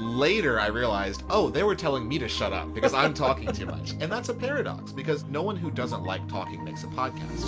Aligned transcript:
Later, 0.00 0.58
I 0.58 0.66
realized, 0.66 1.22
oh, 1.30 1.50
they 1.50 1.62
were 1.62 1.76
telling 1.76 2.08
me 2.08 2.18
to 2.18 2.26
shut 2.26 2.52
up 2.52 2.74
because 2.74 2.92
I'm 2.92 3.14
talking 3.14 3.52
too 3.52 3.66
much. 3.66 3.92
And 4.00 4.10
that's 4.10 4.28
a 4.28 4.34
paradox 4.34 4.90
because 4.90 5.22
no 5.26 5.42
one 5.42 5.54
who 5.54 5.70
doesn't 5.70 6.02
like 6.02 6.26
talking 6.26 6.64
makes 6.64 6.82
a 6.82 6.88
podcast. 6.88 7.44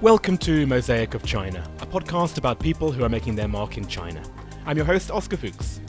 Welcome 0.00 0.38
to 0.38 0.66
Mosaic 0.66 1.12
of 1.12 1.24
China, 1.24 1.70
a 1.80 1.86
podcast 1.86 2.38
about 2.38 2.58
people 2.58 2.90
who 2.90 3.04
are 3.04 3.10
making 3.10 3.36
their 3.36 3.48
mark 3.48 3.76
in 3.76 3.86
China. 3.86 4.22
I'm 4.64 4.78
your 4.78 4.86
host, 4.86 5.10
Oscar 5.10 5.36
Fuchs. 5.36 5.82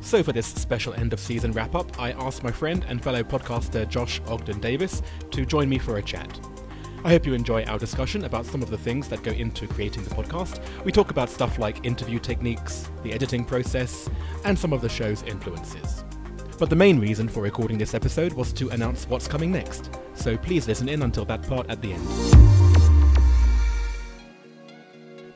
So, 0.00 0.22
for 0.22 0.32
this 0.32 0.46
special 0.46 0.94
end 0.94 1.12
of 1.12 1.20
season 1.20 1.52
wrap 1.52 1.74
up, 1.74 2.00
I 2.00 2.12
asked 2.12 2.42
my 2.42 2.52
friend 2.52 2.86
and 2.88 3.02
fellow 3.02 3.22
podcaster 3.22 3.86
Josh 3.86 4.22
Ogden 4.28 4.60
Davis 4.60 5.02
to 5.30 5.44
join 5.44 5.68
me 5.68 5.76
for 5.78 5.98
a 5.98 6.02
chat. 6.02 6.40
I 7.06 7.10
hope 7.10 7.24
you 7.24 7.34
enjoy 7.34 7.62
our 7.66 7.78
discussion 7.78 8.24
about 8.24 8.46
some 8.46 8.64
of 8.64 8.68
the 8.68 8.76
things 8.76 9.08
that 9.10 9.22
go 9.22 9.30
into 9.30 9.68
creating 9.68 10.02
the 10.02 10.10
podcast. 10.10 10.60
We 10.82 10.90
talk 10.90 11.12
about 11.12 11.30
stuff 11.30 11.56
like 11.56 11.86
interview 11.86 12.18
techniques, 12.18 12.90
the 13.04 13.12
editing 13.12 13.44
process, 13.44 14.10
and 14.44 14.58
some 14.58 14.72
of 14.72 14.80
the 14.80 14.88
show's 14.88 15.22
influences. 15.22 16.04
But 16.58 16.68
the 16.68 16.74
main 16.74 16.98
reason 16.98 17.28
for 17.28 17.44
recording 17.44 17.78
this 17.78 17.94
episode 17.94 18.32
was 18.32 18.52
to 18.54 18.70
announce 18.70 19.06
what's 19.06 19.28
coming 19.28 19.52
next, 19.52 19.88
so 20.16 20.36
please 20.36 20.66
listen 20.66 20.88
in 20.88 21.02
until 21.02 21.24
that 21.26 21.46
part 21.46 21.70
at 21.70 21.80
the 21.80 21.92
end. 21.92 22.08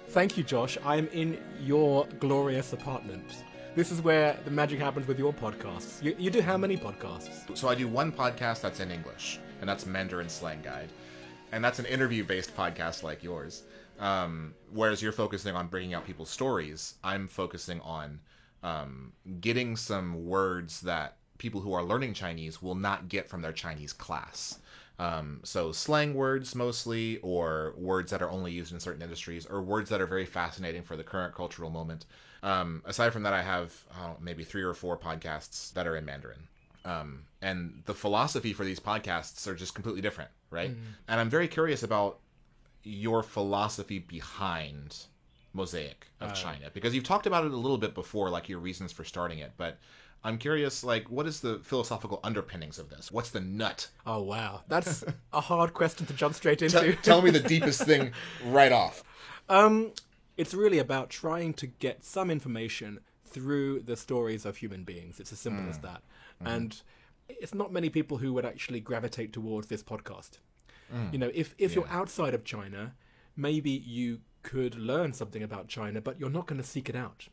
Thank 0.09 0.37
you, 0.37 0.43
Josh. 0.43 0.77
I'm 0.85 1.07
in 1.13 1.39
your 1.61 2.05
glorious 2.19 2.73
apartment. 2.73 3.45
This 3.77 3.93
is 3.93 4.03
where 4.03 4.37
the 4.45 4.51
magic 4.51 4.81
happens 4.81 5.07
with 5.07 5.21
your 5.21 5.33
podcasts. 5.33 6.03
You, 6.03 6.17
you 6.19 6.31
do 6.31 6.41
how 6.41 6.57
many 6.57 6.77
podcasts? 6.77 7.57
So 7.57 7.69
I 7.69 7.77
do 7.77 7.87
one 7.87 8.11
podcast 8.11 8.61
that's 8.61 8.81
in 8.81 8.91
English, 8.91 9.39
and 9.61 9.69
that's 9.69 9.87
Mandarin 9.87 10.29
Slang 10.29 10.63
Guide. 10.63 10.89
And 11.53 11.65
that's 11.65 11.79
an 11.79 11.87
interview 11.87 12.25
based 12.25 12.57
podcast 12.57 13.03
like 13.03 13.23
yours. 13.23 13.63
Um, 13.99 14.55
whereas 14.73 15.03
you're 15.03 15.13
focusing 15.13 15.55
on 15.55 15.67
bringing 15.69 15.95
out 15.95 16.07
people's 16.07 16.31
stories, 16.31 16.95
I'm 17.05 17.29
focusing 17.29 17.81
on 17.81 18.21
um, 18.63 19.13
getting 19.41 19.77
some 19.77 20.27
words 20.27 20.81
that 20.83 21.17
people 21.39 21.61
who 21.61 21.73
are 21.73 21.83
learning 21.83 22.15
Chinese 22.15 22.63
will 22.63 22.75
not 22.75 23.09
get 23.09 23.29
from 23.29 23.43
their 23.43 23.53
Chinese 23.53 23.93
class. 23.93 24.59
Um, 24.99 25.41
so 25.45 25.73
slang 25.73 26.13
words 26.13 26.55
mostly, 26.55 27.19
or 27.19 27.75
words 27.79 28.11
that 28.11 28.21
are 28.21 28.31
only 28.31 28.53
used 28.53 28.73
in 28.73 28.81
certain 28.81 29.01
industries, 29.03 29.47
or 29.47 29.63
words 29.63 29.89
that 29.89 30.01
are 30.01 30.07
very 30.07 30.27
fascinating 30.27 30.83
for 30.83 30.95
the 30.95 31.03
current 31.03 31.35
cultural 31.35 31.71
moment. 31.71 32.05
Um, 32.43 32.83
aside 32.85 33.13
from 33.13 33.23
that, 33.23 33.33
I 33.33 33.43
have 33.43 33.73
uh, 33.93 34.13
maybe 34.21 34.45
three 34.45 34.63
or 34.63 34.75
four 34.75 34.99
podcasts 34.99 35.73
that 35.73 35.87
are 35.87 35.97
in 35.97 36.05
Mandarin. 36.05 36.49
Um, 36.85 37.25
and 37.41 37.83
the 37.87 37.95
philosophy 37.95 38.53
for 38.53 38.65
these 38.65 38.81
podcasts 38.81 39.47
are 39.47 39.55
just 39.55 39.75
completely 39.75 40.03
different, 40.03 40.31
right? 40.51 40.71
Mm-hmm. 40.71 40.91
And 41.09 41.21
I'm 41.21 41.31
very 41.31 41.49
curious 41.49 41.83
about 41.83 42.19
your 42.83 43.23
philosophy 43.23 43.99
behind 43.99 44.97
Mosaic 45.53 46.07
of 46.21 46.35
China 46.35 46.71
because 46.73 46.95
you've 46.95 47.05
talked 47.05 47.27
about 47.27 47.45
it 47.45 47.53
a 47.53 47.57
little 47.57 47.79
bit 47.79 47.95
before, 47.95 48.31
like 48.31 48.49
your 48.49 48.59
reasons 48.59 48.93
for 48.93 49.05
starting 49.05 49.39
it, 49.39 49.53
but 49.57 49.79
I'm 50.23 50.37
curious, 50.37 50.85
like, 50.85 51.11
what 51.11 51.27
is 51.27 51.41
the 51.41 51.61
philosophical 51.63 52.21
underpinnings 52.23 52.79
of 52.79 52.91
this? 52.91 53.11
What's 53.11 53.31
the 53.31 53.41
nut? 53.41 53.89
Oh, 54.07 54.23
wow. 54.23 54.63
That's 54.69 55.03
a 55.33 55.41
hard 55.41 55.73
question 55.73 56.07
to 56.07 56.13
jump 56.13 56.35
straight 56.35 56.59
T- 56.59 56.67
into. 56.67 56.93
tell 56.97 57.23
me 57.23 57.31
the 57.31 57.41
deepest 57.41 57.83
thing 57.83 58.13
right 58.45 58.73
off. 58.73 59.03
Um, 59.49 59.93
it's 60.37 60.53
really 60.53 60.79
about 60.79 61.11
trying 61.11 61.55
to 61.55 61.67
get 61.67 62.05
some 62.05 62.31
information 62.31 63.01
through 63.25 63.81
the 63.81 63.97
stories 63.97 64.45
of 64.45 64.59
human 64.59 64.85
beings. 64.85 65.21
It's 65.21 65.33
as 65.33 65.39
simple 65.39 65.69
as 65.69 65.79
mm. 65.79 65.83
that. 65.83 66.03
Mm-hmm. 66.43 66.47
And 66.47 66.83
it's 67.41 67.55
not 67.55 67.73
many 67.73 67.91
people 67.91 68.19
who 68.19 68.33
would 68.35 68.45
actually 68.45 68.81
gravitate 68.81 69.33
towards 69.33 69.69
this 69.69 69.83
podcast. 69.83 70.39
Mm. 70.95 71.13
You 71.13 71.19
know, 71.19 71.31
if 71.35 71.55
if 71.59 71.75
you're 71.75 71.89
outside 71.89 72.35
of 72.35 72.45
China, 72.45 72.95
maybe 73.37 73.71
you 73.71 74.21
could 74.43 74.75
learn 74.75 75.13
something 75.13 75.43
about 75.43 75.69
China, 75.69 76.01
but 76.01 76.19
you're 76.19 76.31
not 76.31 76.47
going 76.47 76.61
to 76.61 76.67
seek 76.67 76.89
it 76.89 76.97
out. 76.97 77.29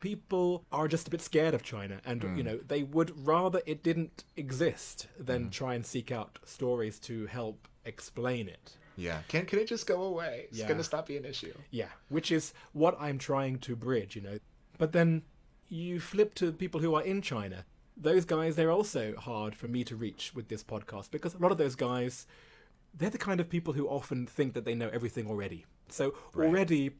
People 0.00 0.64
are 0.72 0.88
just 0.88 1.06
a 1.06 1.10
bit 1.10 1.20
scared 1.20 1.54
of 1.54 1.62
China, 1.62 2.00
and 2.04 2.22
you 2.22 2.28
mm. 2.28 2.44
know 2.44 2.58
they 2.66 2.82
would 2.82 3.26
rather 3.26 3.60
it 3.66 3.82
didn't 3.82 4.24
exist 4.36 5.08
than 5.18 5.46
mm. 5.46 5.50
try 5.50 5.74
and 5.74 5.86
seek 5.86 6.10
out 6.10 6.38
stories 6.44 6.98
to 7.00 7.26
help 7.26 7.68
explain 7.84 8.48
it. 8.48 8.76
Yeah, 8.96 9.20
can 9.28 9.46
can 9.46 9.58
it 9.58 9.68
just 9.68 9.86
go 9.86 10.02
away? 10.02 10.46
It's 10.48 10.58
Yeah. 10.58 10.68
gonna 10.68 10.84
stop 10.84 11.06
being 11.06 11.24
an 11.24 11.30
issue. 11.30 11.54
Yeah, 11.70 11.90
which 12.08 12.32
is 12.32 12.52
what 12.72 12.96
I'm 13.00 13.18
trying 13.18 13.58
to 13.60 13.76
bridge, 13.76 14.16
you 14.16 14.22
know. 14.22 14.38
But 14.78 14.92
then 14.92 15.22
you 15.68 16.00
flip 16.00 16.34
to 16.34 16.52
people 16.52 16.80
who 16.80 16.94
are 16.94 17.02
in 17.02 17.22
China. 17.22 17.64
Those 17.96 18.24
guys, 18.24 18.56
they're 18.56 18.70
also 18.70 19.14
hard 19.16 19.54
for 19.54 19.68
me 19.68 19.84
to 19.84 19.96
reach 19.96 20.32
with 20.34 20.48
this 20.48 20.64
podcast 20.64 21.10
because 21.10 21.34
a 21.34 21.38
lot 21.38 21.52
of 21.52 21.58
those 21.58 21.74
guys, 21.74 22.26
they're 22.94 23.10
the 23.10 23.18
kind 23.18 23.40
of 23.40 23.48
people 23.48 23.74
who 23.74 23.86
often 23.88 24.26
think 24.26 24.54
that 24.54 24.64
they 24.64 24.74
know 24.74 24.88
everything 24.92 25.26
already. 25.28 25.66
So 25.88 26.14
already, 26.34 26.92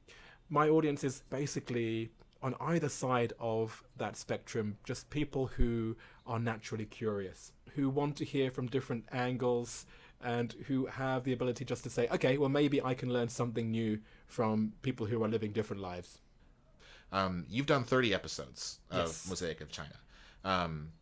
my 0.50 0.68
audience 0.68 1.02
is 1.02 1.22
basically 1.30 2.10
on 2.42 2.54
either 2.60 2.88
side 2.88 3.32
of 3.38 3.82
that 3.96 4.16
spectrum, 4.16 4.76
just 4.84 5.08
people 5.10 5.46
who 5.46 5.96
are 6.26 6.38
naturally 6.38 6.84
curious, 6.84 7.52
who 7.74 7.88
want 7.88 8.16
to 8.16 8.24
hear 8.24 8.50
from 8.50 8.66
different 8.66 9.04
angles, 9.12 9.86
and 10.22 10.54
who 10.66 10.86
have 10.86 11.24
the 11.24 11.32
ability 11.32 11.64
just 11.64 11.82
to 11.84 11.90
say, 11.90 12.06
okay, 12.12 12.36
well, 12.38 12.48
maybe 12.48 12.80
I 12.82 12.94
can 12.94 13.12
learn 13.12 13.28
something 13.28 13.70
new 13.70 13.98
from 14.26 14.72
people 14.82 15.06
who 15.06 15.22
are 15.24 15.28
living 15.28 15.52
different 15.52 15.82
lives. 15.82 16.18
Um, 17.12 17.44
you've 17.48 17.66
done 17.66 17.84
30 17.84 18.14
episodes 18.14 18.78
of 18.90 19.06
Yes. 19.08 19.28
Mosaic 19.28 19.60
of 19.60 19.68
China. 19.70 19.94
Um, 20.44 20.92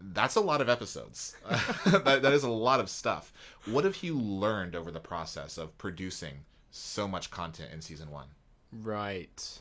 that's 0.00 0.36
a 0.36 0.40
lot 0.40 0.60
of 0.60 0.68
episodes. 0.68 1.36
that, 1.86 2.22
that 2.22 2.32
is 2.32 2.44
a 2.44 2.48
lot 2.48 2.80
of 2.80 2.88
stuff. 2.88 3.32
What 3.66 3.84
have 3.84 4.02
you 4.02 4.18
learned 4.18 4.76
over 4.76 4.90
the 4.90 5.00
process 5.00 5.58
of 5.58 5.76
producing 5.78 6.44
so 6.70 7.08
much 7.08 7.30
content 7.30 7.70
in 7.72 7.80
season 7.80 8.10
one? 8.10 8.28
Right. 8.72 9.60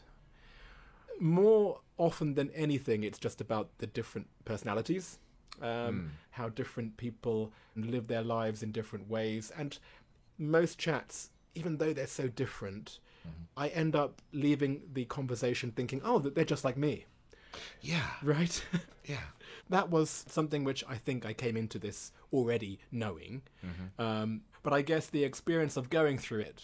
More 1.19 1.79
often 1.97 2.35
than 2.35 2.51
anything, 2.51 3.03
it's 3.03 3.17
just 3.17 3.41
about 3.41 3.69
the 3.79 3.87
different 3.87 4.27
personalities, 4.45 5.17
um, 5.61 6.11
how 6.31 6.49
different 6.49 6.97
people 6.97 7.51
live 7.75 8.07
their 8.07 8.21
lives 8.21 8.61
in 8.61 8.71
different 8.71 9.09
ways. 9.09 9.51
And 9.57 9.77
most 10.37 10.77
chats, 10.77 11.31
even 11.55 11.77
though 11.77 11.93
they're 11.93 12.05
so 12.05 12.27
different, 12.27 12.99
I 13.55 13.67
end 13.69 13.95
up 13.95 14.21
leaving 14.31 14.81
the 14.93 15.05
conversation 15.05 15.71
thinking, 15.71 16.01
oh, 16.03 16.19
they're 16.19 16.45
just 16.45 16.63
like 16.63 16.77
me, 16.77 17.05
Yeah, 17.81 18.07
right? 18.23 18.63
yeah. 19.05 19.17
that 19.69 19.89
was 19.89 20.25
something 20.27 20.63
which 20.63 20.83
I 20.87 20.95
think 20.95 21.25
I 21.25 21.33
came 21.33 21.57
into 21.57 21.79
this 21.79 22.11
already 22.31 22.79
knowing. 22.91 23.41
Um, 23.99 24.41
but 24.63 24.73
I 24.73 24.81
guess 24.81 25.07
the 25.07 25.23
experience 25.23 25.77
of 25.77 25.89
going 25.89 26.17
through 26.17 26.41
it, 26.41 26.63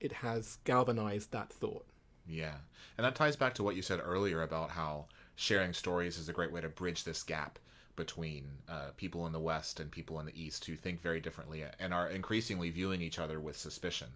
it 0.00 0.12
has 0.12 0.58
galvanized 0.64 1.32
that 1.32 1.52
thought. 1.52 1.86
Yeah. 2.26 2.54
And 2.96 3.04
that 3.04 3.14
ties 3.14 3.36
back 3.36 3.54
to 3.54 3.62
what 3.62 3.76
you 3.76 3.82
said 3.82 4.00
earlier 4.02 4.42
about 4.42 4.70
how 4.70 5.06
sharing 5.34 5.72
stories 5.72 6.18
is 6.18 6.28
a 6.28 6.32
great 6.32 6.52
way 6.52 6.60
to 6.60 6.68
bridge 6.68 7.04
this 7.04 7.22
gap 7.22 7.58
between 7.96 8.48
uh, 8.68 8.90
people 8.96 9.26
in 9.26 9.32
the 9.32 9.40
West 9.40 9.80
and 9.80 9.90
people 9.90 10.18
in 10.20 10.26
the 10.26 10.40
East 10.40 10.64
who 10.64 10.76
think 10.76 11.00
very 11.00 11.20
differently 11.20 11.64
and 11.78 11.92
are 11.92 12.08
increasingly 12.08 12.70
viewing 12.70 13.02
each 13.02 13.18
other 13.18 13.40
with 13.40 13.56
suspicion. 13.56 14.08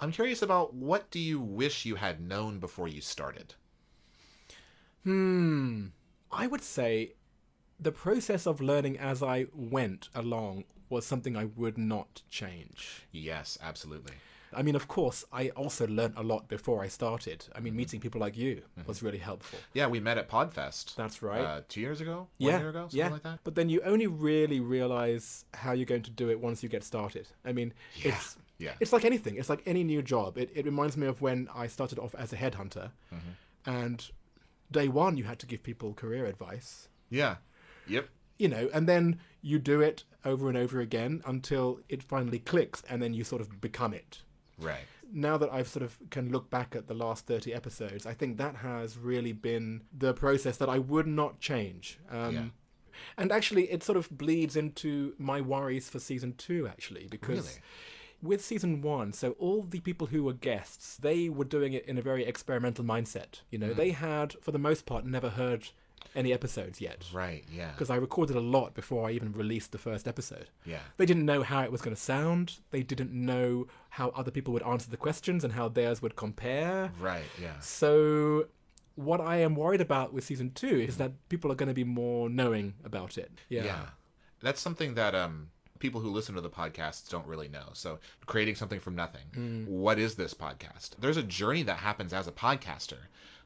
I'm 0.00 0.12
curious 0.12 0.42
about 0.42 0.74
what 0.74 1.10
do 1.10 1.18
you 1.18 1.40
wish 1.40 1.84
you 1.84 1.96
had 1.96 2.20
known 2.20 2.58
before 2.58 2.88
you 2.88 3.00
started? 3.00 3.54
Hmm. 5.06 5.86
I 6.32 6.48
would 6.48 6.62
say 6.62 7.12
the 7.78 7.92
process 7.92 8.44
of 8.46 8.60
learning 8.60 8.98
as 8.98 9.22
I 9.22 9.46
went 9.54 10.08
along 10.14 10.64
was 10.88 11.06
something 11.06 11.36
I 11.36 11.44
would 11.44 11.78
not 11.78 12.22
change. 12.28 13.06
Yes, 13.12 13.56
absolutely. 13.62 14.14
I 14.52 14.62
mean, 14.62 14.74
of 14.74 14.88
course, 14.88 15.24
I 15.32 15.50
also 15.50 15.86
learned 15.86 16.14
a 16.16 16.22
lot 16.24 16.48
before 16.48 16.82
I 16.82 16.88
started. 16.88 17.46
I 17.54 17.60
mean, 17.60 17.76
meeting 17.76 18.00
people 18.00 18.20
like 18.20 18.36
you 18.36 18.62
was 18.86 19.00
really 19.02 19.18
helpful. 19.18 19.58
Yeah, 19.74 19.86
we 19.86 20.00
met 20.00 20.18
at 20.18 20.28
Podfest. 20.28 20.96
That's 20.96 21.22
right. 21.22 21.40
Uh, 21.40 21.60
two 21.68 21.80
years 21.80 22.00
ago? 22.00 22.26
yeah, 22.38 22.58
year 22.58 22.70
ago? 22.70 22.80
Something 22.82 22.98
yeah. 22.98 23.08
like 23.10 23.22
that? 23.22 23.38
But 23.44 23.54
then 23.54 23.68
you 23.68 23.80
only 23.82 24.08
really 24.08 24.58
realize 24.60 25.44
how 25.54 25.72
you're 25.72 25.86
going 25.94 26.02
to 26.02 26.10
do 26.10 26.30
it 26.30 26.40
once 26.40 26.62
you 26.64 26.68
get 26.68 26.82
started. 26.82 27.28
I 27.44 27.52
mean, 27.52 27.72
Yeah, 27.96 28.08
it's 28.14 28.36
yeah. 28.58 28.72
it's 28.80 28.92
like 28.92 29.04
anything. 29.04 29.36
It's 29.36 29.50
like 29.50 29.62
any 29.66 29.84
new 29.84 30.02
job. 30.02 30.36
It 30.38 30.50
it 30.54 30.64
reminds 30.64 30.96
me 30.96 31.06
of 31.06 31.20
when 31.20 31.48
I 31.54 31.68
started 31.68 31.98
off 32.00 32.14
as 32.16 32.32
a 32.32 32.36
headhunter, 32.36 32.90
Mm-hmm. 33.12 33.70
and 33.70 34.10
day 34.70 34.88
one 34.88 35.16
you 35.16 35.24
had 35.24 35.38
to 35.40 35.46
give 35.46 35.62
people 35.62 35.94
career 35.94 36.26
advice. 36.26 36.88
Yeah. 37.10 37.36
Yep. 37.88 38.08
You 38.38 38.48
know, 38.48 38.68
and 38.74 38.88
then 38.88 39.18
you 39.40 39.58
do 39.58 39.80
it 39.80 40.04
over 40.24 40.48
and 40.48 40.58
over 40.58 40.80
again 40.80 41.22
until 41.24 41.80
it 41.88 42.02
finally 42.02 42.38
clicks, 42.40 42.82
and 42.90 43.00
then 43.00 43.14
you 43.14 43.24
sort 43.24 43.40
of 43.40 43.60
become 43.60 43.94
it. 43.94 44.22
Right. 44.58 44.86
now 45.12 45.36
that 45.36 45.52
I've 45.52 45.68
sort 45.68 45.84
of 45.84 45.98
can 46.10 46.32
look 46.32 46.50
back 46.50 46.74
at 46.74 46.88
the 46.88 46.94
last 46.94 47.26
30 47.26 47.52
episodes, 47.54 48.06
I 48.06 48.14
think 48.14 48.38
that 48.38 48.56
has 48.56 48.98
really 48.98 49.32
been 49.32 49.82
the 49.96 50.12
process 50.14 50.56
that 50.56 50.68
I 50.68 50.78
would 50.78 51.06
not 51.06 51.38
change. 51.40 51.98
Um, 52.10 52.34
Yeah. 52.34 52.44
And 53.18 53.30
actually, 53.30 53.70
it 53.70 53.82
sort 53.82 53.98
of 53.98 54.08
bleeds 54.10 54.56
into 54.56 55.14
my 55.18 55.40
worries 55.42 55.88
for 55.90 55.98
season 56.00 56.32
two, 56.38 56.66
actually, 56.66 57.06
because 57.10 57.46
Really? 57.46 57.60
With 58.26 58.44
season 58.44 58.82
one, 58.82 59.12
so 59.12 59.32
all 59.38 59.62
the 59.62 59.80
people 59.80 60.08
who 60.08 60.24
were 60.24 60.32
guests, 60.32 60.96
they 60.96 61.28
were 61.28 61.44
doing 61.44 61.72
it 61.72 61.84
in 61.86 61.98
a 61.98 62.02
very 62.02 62.24
experimental 62.24 62.84
mindset. 62.84 63.40
You 63.50 63.58
know, 63.58 63.72
they 63.72 63.90
had, 63.90 64.34
for 64.40 64.52
the 64.52 64.58
most 64.58 64.86
part, 64.86 65.04
never 65.04 65.30
heard 65.30 65.68
any 66.14 66.32
episodes 66.32 66.80
yet. 66.80 67.06
Right. 67.12 67.44
Yeah. 67.52 67.70
Because 67.72 67.90
I 67.90 67.96
recorded 67.96 68.36
a 68.36 68.40
lot 68.40 68.74
before 68.74 69.08
I 69.08 69.12
even 69.12 69.32
released 69.32 69.72
the 69.72 69.78
first 69.78 70.08
episode. 70.08 70.48
Yeah. 70.64 70.80
They 70.96 71.06
didn't 71.06 71.26
know 71.26 71.42
how 71.42 71.62
it 71.62 71.72
was 71.72 71.82
going 71.82 71.94
to 71.94 72.00
sound. 72.00 72.58
They 72.70 72.82
didn't 72.82 73.12
know 73.12 73.66
how 73.90 74.10
other 74.10 74.30
people 74.30 74.52
would 74.54 74.62
answer 74.62 74.90
the 74.90 74.96
questions 74.96 75.44
and 75.44 75.52
how 75.52 75.68
theirs 75.68 76.02
would 76.02 76.16
compare. 76.16 76.92
Right. 77.00 77.24
Yeah. 77.40 77.58
So, 77.60 78.46
what 78.94 79.20
I 79.20 79.36
am 79.36 79.54
worried 79.54 79.82
about 79.82 80.14
with 80.14 80.24
season 80.24 80.52
two 80.54 80.78
is 80.78 80.96
that 80.96 81.12
people 81.28 81.52
are 81.52 81.54
going 81.54 81.68
to 81.68 81.74
be 81.74 81.84
more 81.84 82.30
knowing 82.30 82.74
about 82.84 83.18
it. 83.18 83.30
Yeah. 83.48 83.64
Yeah. 83.64 83.86
That's 84.40 84.60
something 84.60 84.94
that 84.94 85.14
um 85.14 85.50
people 85.78 86.00
who 86.00 86.10
listen 86.10 86.34
to 86.34 86.40
the 86.40 86.50
podcasts 86.50 87.08
don't 87.08 87.26
really 87.26 87.48
know. 87.48 87.68
So, 87.72 87.98
creating 88.26 88.54
something 88.56 88.80
from 88.80 88.94
nothing. 88.94 89.22
Hmm. 89.34 89.64
What 89.66 89.98
is 89.98 90.14
this 90.14 90.34
podcast? 90.34 90.90
There's 90.98 91.16
a 91.16 91.22
journey 91.22 91.62
that 91.64 91.78
happens 91.78 92.12
as 92.12 92.26
a 92.26 92.32
podcaster 92.32 92.98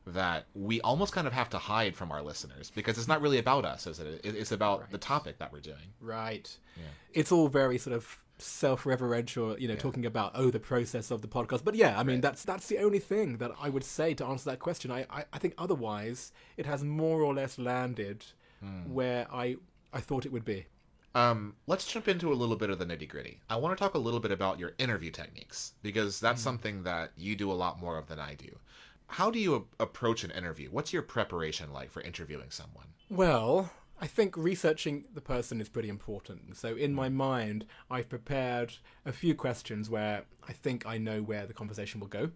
that 0.06 0.46
we 0.54 0.80
almost 0.80 1.12
kind 1.12 1.26
of 1.26 1.32
have 1.32 1.50
to 1.50 1.58
hide 1.58 1.94
from 1.94 2.10
our 2.10 2.22
listeners 2.22 2.70
because 2.74 2.96
it's 2.96 3.06
not 3.08 3.20
really 3.20 3.38
about 3.38 3.64
us, 3.64 3.86
is 3.86 3.98
it? 4.00 4.20
It- 4.24 4.34
It's 4.34 4.52
about 4.52 4.90
the 4.90 4.98
topic 4.98 5.38
that 5.38 5.52
we're 5.52 5.60
doing. 5.60 5.92
Right. 6.00 6.48
Yeah. 6.76 6.84
It's 7.12 7.30
all 7.30 7.48
very 7.48 7.78
sort 7.78 7.94
of 7.94 8.22
self-reverential, 8.38 9.58
you 9.58 9.68
know, 9.68 9.76
talking 9.76 10.06
about 10.06 10.32
oh 10.34 10.50
the 10.50 10.60
process 10.60 11.10
of 11.10 11.20
the 11.22 11.28
podcast. 11.28 11.64
But 11.64 11.74
yeah, 11.74 11.98
I 11.98 12.02
mean 12.02 12.20
that's 12.20 12.44
that's 12.44 12.66
the 12.68 12.78
only 12.78 12.98
thing 12.98 13.36
that 13.38 13.50
I 13.60 13.68
would 13.68 13.84
say 13.84 14.14
to 14.14 14.24
answer 14.24 14.50
that 14.50 14.58
question. 14.58 14.90
I 14.90 15.06
I, 15.10 15.24
I 15.32 15.38
think 15.38 15.54
otherwise 15.58 16.32
it 16.56 16.66
has 16.66 16.82
more 16.82 17.20
or 17.22 17.34
less 17.34 17.58
landed 17.58 18.24
hmm. 18.62 18.92
where 18.92 19.26
I 19.30 19.56
I 19.92 20.00
thought 20.00 20.24
it 20.26 20.32
would 20.32 20.44
be. 20.44 20.66
Um, 21.14 21.56
let's 21.66 21.86
jump 21.86 22.06
into 22.08 22.32
a 22.32 22.34
little 22.34 22.56
bit 22.56 22.70
of 22.70 22.78
the 22.78 22.86
nitty 22.86 23.08
gritty. 23.08 23.40
I 23.50 23.56
want 23.56 23.76
to 23.76 23.82
talk 23.82 23.94
a 23.94 23.98
little 23.98 24.20
bit 24.20 24.30
about 24.30 24.58
your 24.58 24.72
interview 24.78 25.10
techniques 25.10 25.74
because 25.82 26.20
that's 26.20 26.40
something 26.40 26.84
that 26.84 27.10
you 27.16 27.34
do 27.34 27.50
a 27.50 27.54
lot 27.54 27.80
more 27.80 27.98
of 27.98 28.06
than 28.06 28.20
I 28.20 28.34
do. 28.34 28.58
How 29.08 29.30
do 29.30 29.40
you 29.40 29.54
a- 29.80 29.82
approach 29.82 30.22
an 30.22 30.30
interview? 30.30 30.68
What's 30.70 30.92
your 30.92 31.02
preparation 31.02 31.72
like 31.72 31.90
for 31.90 32.00
interviewing 32.00 32.50
someone? 32.50 32.86
Well, 33.08 33.72
I 34.00 34.06
think 34.06 34.36
researching 34.36 35.04
the 35.12 35.20
person 35.20 35.60
is 35.60 35.68
pretty 35.68 35.88
important. 35.88 36.56
So 36.56 36.76
in 36.76 36.94
my 36.94 37.08
mind, 37.08 37.66
I've 37.90 38.08
prepared 38.08 38.74
a 39.04 39.12
few 39.12 39.34
questions 39.34 39.90
where 39.90 40.24
I 40.48 40.52
think 40.52 40.86
I 40.86 40.96
know 40.96 41.22
where 41.22 41.44
the 41.44 41.52
conversation 41.52 42.00
will 42.00 42.06
go. 42.06 42.30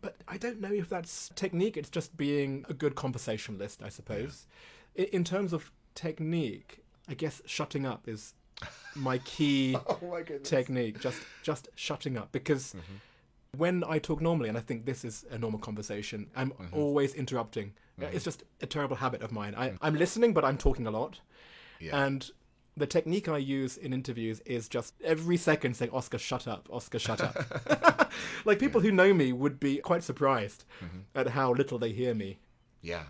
But 0.00 0.16
I 0.28 0.36
don't 0.36 0.60
know 0.60 0.72
if 0.72 0.88
that's 0.88 1.30
technique. 1.36 1.76
It's 1.76 1.88
just 1.88 2.16
being 2.16 2.66
a 2.68 2.74
good 2.74 2.96
conversationalist, 2.96 3.82
I 3.82 3.88
suppose. 3.88 4.46
I 4.98 5.02
In 5.12 5.24
terms 5.24 5.52
of 5.52 5.72
technique, 5.94 6.84
I 7.08 7.14
guess 7.14 7.42
shutting 7.46 7.86
up 7.86 8.08
is 8.08 8.34
my 8.94 9.18
key 9.18 9.76
Oh 9.88 9.98
my 10.10 10.22
technique. 10.22 11.00
Just 11.00 11.20
just 11.42 11.68
shutting 11.74 12.16
up 12.16 12.32
because 12.32 12.74
mm-hmm. 12.74 13.58
when 13.58 13.84
I 13.86 13.98
talk 13.98 14.20
normally, 14.20 14.48
and 14.48 14.58
I 14.58 14.60
think 14.60 14.86
this 14.86 15.04
is 15.04 15.24
a 15.30 15.38
normal 15.38 15.60
conversation, 15.60 16.28
I'm 16.34 16.50
mm-hmm. 16.50 16.76
always 16.76 17.14
interrupting. 17.14 17.74
Uh, 17.98 18.04
mm-hmm. 18.04 18.16
It's 18.16 18.24
just 18.24 18.44
a 18.60 18.66
terrible 18.66 18.96
habit 18.96 19.22
of 19.22 19.32
mine. 19.32 19.54
I, 19.56 19.70
mm. 19.70 19.78
I'm 19.80 19.94
listening, 19.94 20.34
but 20.34 20.44
I'm 20.44 20.58
talking 20.58 20.86
a 20.86 20.90
lot. 20.90 21.20
Yeah. 21.80 22.04
And 22.04 22.30
the 22.76 22.86
technique 22.86 23.26
I 23.28 23.38
use 23.38 23.78
in 23.78 23.94
interviews 23.94 24.40
is 24.44 24.68
just 24.68 24.94
every 25.02 25.38
second 25.38 25.76
saying, 25.76 25.92
Oscar, 25.92 26.18
shut 26.18 26.46
up, 26.46 26.68
Oscar, 26.70 26.98
shut 26.98 27.22
up. 27.22 28.12
like 28.44 28.58
people 28.58 28.82
who 28.82 28.92
know 28.92 29.14
me 29.14 29.32
would 29.32 29.58
be 29.58 29.78
quite 29.78 30.02
surprised 30.02 30.64
at 31.14 31.28
how 31.28 31.52
little 31.52 31.78
they 31.78 31.92
hear 31.92 32.14
me. 32.14 32.38
Yeah. 32.82 33.04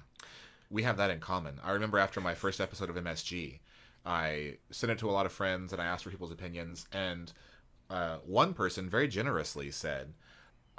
We 0.71 0.85
have 0.85 0.97
that 0.99 1.11
in 1.11 1.21
common. 1.21 1.61
I 1.65 1.73
remember 1.73 1.99
after 1.99 2.21
my 2.21 2.35
first 2.35 2.61
episode 2.61 2.91
of 2.91 2.97
MSG, 2.97 3.59
I 4.07 4.59
sent 4.71 4.93
it 4.93 4.99
to 5.01 5.11
a 5.11 5.13
lot 5.13 5.27
of 5.27 5.33
friends 5.33 5.73
and 5.73 5.83
I 5.83 5.87
asked 5.87 6.05
for 6.05 6.11
people's 6.11 6.31
opinions. 6.31 6.87
And 6.93 7.33
uh, 7.91 8.19
one 8.25 8.55
person 8.55 8.89
very 8.89 9.09
generously 9.09 9.71
said, 9.71 10.15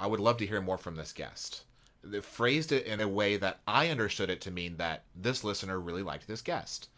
I 0.00 0.06
would 0.06 0.20
love 0.20 0.38
to 0.38 0.46
hear 0.46 0.62
more 0.62 0.78
from 0.78 0.96
this 0.96 1.12
guest. 1.12 1.64
They 2.02 2.20
phrased 2.20 2.72
it 2.72 2.86
in 2.86 3.00
a 3.00 3.08
way 3.08 3.36
that 3.36 3.60
I 3.66 3.88
understood 3.88 4.30
it 4.30 4.40
to 4.42 4.50
mean 4.50 4.76
that 4.78 5.04
this 5.14 5.44
listener 5.44 5.78
really 5.78 6.02
liked 6.02 6.26
this 6.26 6.40
guest. 6.40 6.88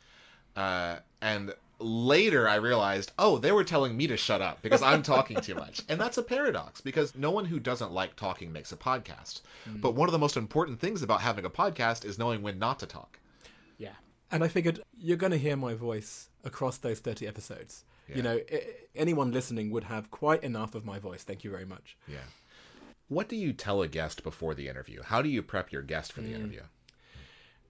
Uh, 0.55 0.97
and 1.21 1.55
later 1.81 2.49
I 2.49 2.56
realized, 2.56 3.12
oh, 3.19 3.38
they 3.38 3.50
were 3.50 3.65
telling 3.65 3.97
me 3.97 4.06
to 4.06 4.17
shut 4.17 4.43
up 4.43 4.62
because 4.62 4.82
I'm 4.82 5.03
talking 5.03 5.41
too 5.41 5.55
much. 5.55 5.82
And 5.88 6.00
that's 6.00 6.19
a 6.19 6.23
paradox 6.23 6.81
because 6.81 7.17
no 7.17 7.31
one 7.31 7.47
who 7.47 7.59
doesn't 7.59 7.93
like 7.93 8.15
talking 8.15 8.53
makes 8.53 8.71
a 8.71 8.77
podcast. 8.77 9.41
But 9.67 9.94
one 9.94 10.09
of 10.09 10.12
the 10.12 10.19
most 10.19 10.37
important 10.37 10.79
things 10.79 11.03
about 11.03 11.23
having 11.23 11.44
a 11.44 11.50
podcast 11.50 12.05
is 12.05 12.19
knowing 12.19 12.43
when 12.43 12.59
not 12.59 12.79
to 12.81 12.87
talk. 12.87 13.19
Yeah. 13.79 13.94
And 14.31 14.44
I 14.44 14.49
figured 14.49 14.81
you're 14.97 15.17
going 15.17 15.32
to 15.32 15.38
hear 15.38 15.56
my 15.56 15.75
voice 15.75 16.29
across 16.44 16.79
those 16.79 17.00
30 17.00 17.27
episodes. 17.27 17.85
Yeah. 18.09 18.17
You 18.17 18.23
know, 18.23 18.41
I- 18.53 18.67
anyone 18.94 19.32
listening 19.32 19.71
would 19.71 19.85
have 19.85 20.11
quite 20.11 20.43
enough 20.43 20.75
of 20.75 20.85
my 20.85 20.99
voice. 20.99 21.23
Thank 21.23 21.44
you 21.44 21.50
very 21.50 21.65
much. 21.65 21.97
Yeah. 22.06 22.19
What 23.09 23.29
do 23.29 23.37
you 23.37 23.53
tell 23.53 23.82
a 23.82 23.88
guest 23.88 24.23
before 24.23 24.55
the 24.55 24.69
interview? 24.69 25.03
How 25.03 25.21
do 25.21 25.29
you 25.29 25.43
prep 25.43 25.73
your 25.73 25.82
guest 25.82 26.12
for 26.12 26.21
the 26.21 26.29
hmm. 26.29 26.37
interview? 26.37 26.62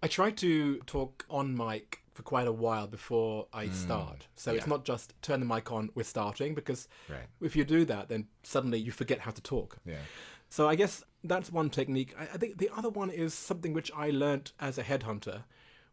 I 0.03 0.07
try 0.07 0.31
to 0.31 0.79
talk 0.81 1.25
on 1.31 1.57
mic 1.57 2.01
for 2.13 2.23
quite 2.23 2.47
a 2.47 2.53
while 2.53 2.87
before 2.87 3.47
I 3.53 3.67
hmm. 3.67 3.73
start. 3.73 4.27
So 4.35 4.53
it's 4.53 4.67
not 4.67 4.85
just 4.85 5.15
turn 5.23 5.41
the 5.41 5.47
mic 5.47 5.73
on, 5.73 5.91
we're 5.95 6.03
starting, 6.03 6.55
because 6.55 6.89
Right. 7.09 7.27
if 7.41 7.57
you 7.57 7.65
do 7.65 7.85
that, 7.87 8.09
then 8.09 8.27
suddenly 8.43 8.79
you 8.79 8.93
forget 8.93 9.21
how 9.21 9.31
to 9.31 9.41
talk. 9.41 9.79
Yeah. 9.87 10.03
So 10.51 10.69
I 10.69 10.75
guess 10.75 11.05
that's 11.25 11.51
one 11.51 11.71
technique. 11.71 12.15
I, 12.19 12.25
I 12.25 12.37
think 12.37 12.59
the 12.59 12.71
other 12.77 12.91
one 12.91 13.09
is 13.09 13.33
something 13.33 13.73
which 13.73 13.91
I 13.97 14.11
learnt 14.11 14.53
as 14.59 14.77
a 14.77 14.83
headhunter, 14.83 15.45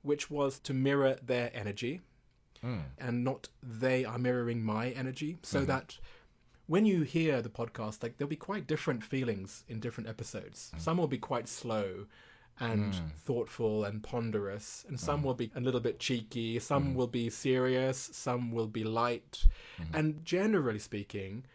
which 0.07 0.31
was 0.31 0.59
to 0.59 0.73
mirror 0.73 1.17
their 1.23 1.51
energy. 1.53 2.01
Hmm. 2.61 2.79
And 2.97 3.23
not 3.23 3.49
they 3.61 4.03
are 4.03 4.17
mirroring 4.17 4.63
my 4.63 4.89
energy. 4.89 5.37
So 5.43 5.59
mm-hmm. 5.59 5.67
that 5.67 5.99
when 6.65 6.85
you 6.85 7.03
hear 7.03 7.41
the 7.41 7.49
podcast, 7.49 8.03
like 8.03 8.17
there'll 8.17 8.29
be 8.29 8.35
quite 8.35 8.67
different 8.67 9.03
feelings 9.03 9.63
in 9.67 9.79
different 9.79 10.09
episodes. 10.09 10.71
Mm. 10.75 10.81
Some 10.81 10.97
will 10.97 11.07
be 11.07 11.17
quite 11.17 11.47
slow 11.47 12.07
and 12.59 12.95
hmm. 12.95 13.05
thoughtful 13.17 13.83
and 13.83 14.01
ponderous, 14.01 14.83
and 14.87 14.99
some 14.99 15.21
mm. 15.21 15.25
will 15.25 15.35
be 15.35 15.51
a 15.55 15.59
little 15.59 15.79
bit 15.79 15.99
cheeky, 15.99 16.57
some 16.57 16.85
mm. 16.85 16.95
will 16.95 17.07
be 17.07 17.29
serious, 17.29 18.09
some 18.13 18.51
will 18.51 18.65
be 18.65 18.83
light. 18.83 19.45
Mm-hmm. 19.79 19.95
And 19.95 20.25
generally 20.25 20.79
speaking, 20.79 21.45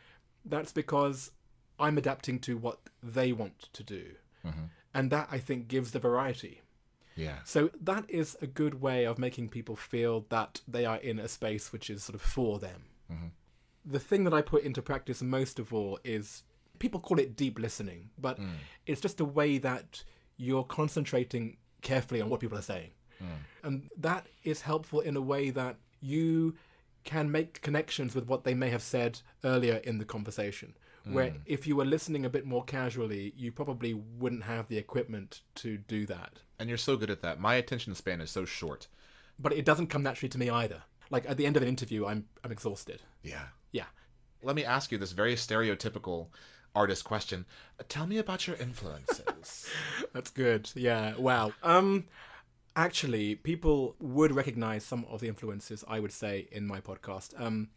that's 0.44 0.72
because 0.72 1.32
I'm 1.78 1.98
adapting 1.98 2.38
to 2.40 2.56
what 2.56 2.78
they 3.02 3.32
want 3.32 3.68
to 3.72 3.82
do. 3.82 4.12
Mm-hmm. 4.46 4.64
And 4.94 5.10
that 5.10 5.28
I 5.30 5.38
think 5.38 5.66
gives 5.66 5.90
the 5.90 5.98
variety. 5.98 6.62
Yeah. 7.16 7.38
So 7.44 7.70
that 7.80 8.04
is 8.08 8.36
a 8.40 8.46
good 8.46 8.80
way 8.80 9.04
of 9.04 9.18
making 9.18 9.48
people 9.50 9.76
feel 9.76 10.26
that 10.30 10.60
they 10.66 10.84
are 10.84 10.96
in 10.96 11.18
a 11.18 11.28
space 11.28 11.72
which 11.72 11.90
is 11.90 12.02
sort 12.02 12.14
of 12.14 12.22
for 12.22 12.58
them. 12.58 12.84
Mm-hmm. 13.10 13.26
The 13.84 13.98
thing 13.98 14.24
that 14.24 14.34
I 14.34 14.42
put 14.42 14.62
into 14.62 14.80
practice 14.80 15.22
most 15.22 15.58
of 15.58 15.72
all 15.74 15.98
is 16.04 16.44
people 16.78 17.00
call 17.00 17.18
it 17.18 17.36
deep 17.36 17.58
listening, 17.58 18.10
but 18.18 18.40
mm. 18.40 18.50
it's 18.86 19.00
just 19.00 19.20
a 19.20 19.24
way 19.24 19.58
that 19.58 20.04
you're 20.36 20.64
concentrating 20.64 21.56
carefully 21.80 22.20
on 22.20 22.28
what 22.28 22.40
people 22.40 22.58
are 22.58 22.62
saying. 22.62 22.90
Mm. 23.22 23.26
And 23.62 23.90
that 23.96 24.26
is 24.44 24.62
helpful 24.62 25.00
in 25.00 25.16
a 25.16 25.20
way 25.20 25.50
that 25.50 25.76
you 26.00 26.54
can 27.04 27.30
make 27.30 27.60
connections 27.62 28.14
with 28.14 28.26
what 28.26 28.44
they 28.44 28.54
may 28.54 28.70
have 28.70 28.82
said 28.82 29.20
earlier 29.44 29.76
in 29.76 29.98
the 29.98 30.04
conversation. 30.04 30.74
Where 31.04 31.34
if 31.46 31.66
you 31.66 31.76
were 31.76 31.84
listening 31.84 32.24
a 32.24 32.30
bit 32.30 32.46
more 32.46 32.64
casually, 32.64 33.32
you 33.36 33.50
probably 33.50 33.92
wouldn't 33.94 34.44
have 34.44 34.68
the 34.68 34.78
equipment 34.78 35.40
to 35.56 35.78
do 35.78 36.06
that. 36.06 36.38
And 36.58 36.68
you're 36.68 36.78
so 36.78 36.96
good 36.96 37.10
at 37.10 37.22
that. 37.22 37.40
My 37.40 37.54
attention 37.54 37.94
span 37.94 38.20
is 38.20 38.30
so 38.30 38.44
short. 38.44 38.86
But 39.38 39.52
it 39.52 39.64
doesn't 39.64 39.88
come 39.88 40.02
naturally 40.02 40.28
to 40.28 40.38
me 40.38 40.48
either. 40.48 40.82
Like 41.10 41.28
at 41.28 41.36
the 41.36 41.46
end 41.46 41.56
of 41.56 41.62
an 41.62 41.68
interview, 41.68 42.06
I'm 42.06 42.26
I'm 42.44 42.52
exhausted. 42.52 43.02
Yeah. 43.22 43.46
Yeah. 43.72 43.86
Let 44.42 44.56
me 44.56 44.64
ask 44.64 44.92
you 44.92 44.98
this 44.98 45.12
very 45.12 45.34
stereotypical 45.34 46.28
artist 46.74 47.04
question. 47.04 47.46
Tell 47.88 48.06
me 48.06 48.18
about 48.18 48.46
your 48.46 48.56
influences. 48.56 49.68
That's 50.12 50.30
good. 50.30 50.70
Yeah. 50.74 51.16
Wow. 51.16 51.52
Um 51.62 52.06
actually 52.74 53.34
people 53.34 53.96
would 54.00 54.32
recognize 54.32 54.84
some 54.84 55.04
of 55.10 55.20
the 55.20 55.28
influences 55.28 55.84
I 55.86 56.00
would 56.00 56.12
say 56.12 56.48
in 56.50 56.66
my 56.66 56.80
podcast. 56.80 57.38
Um 57.40 57.70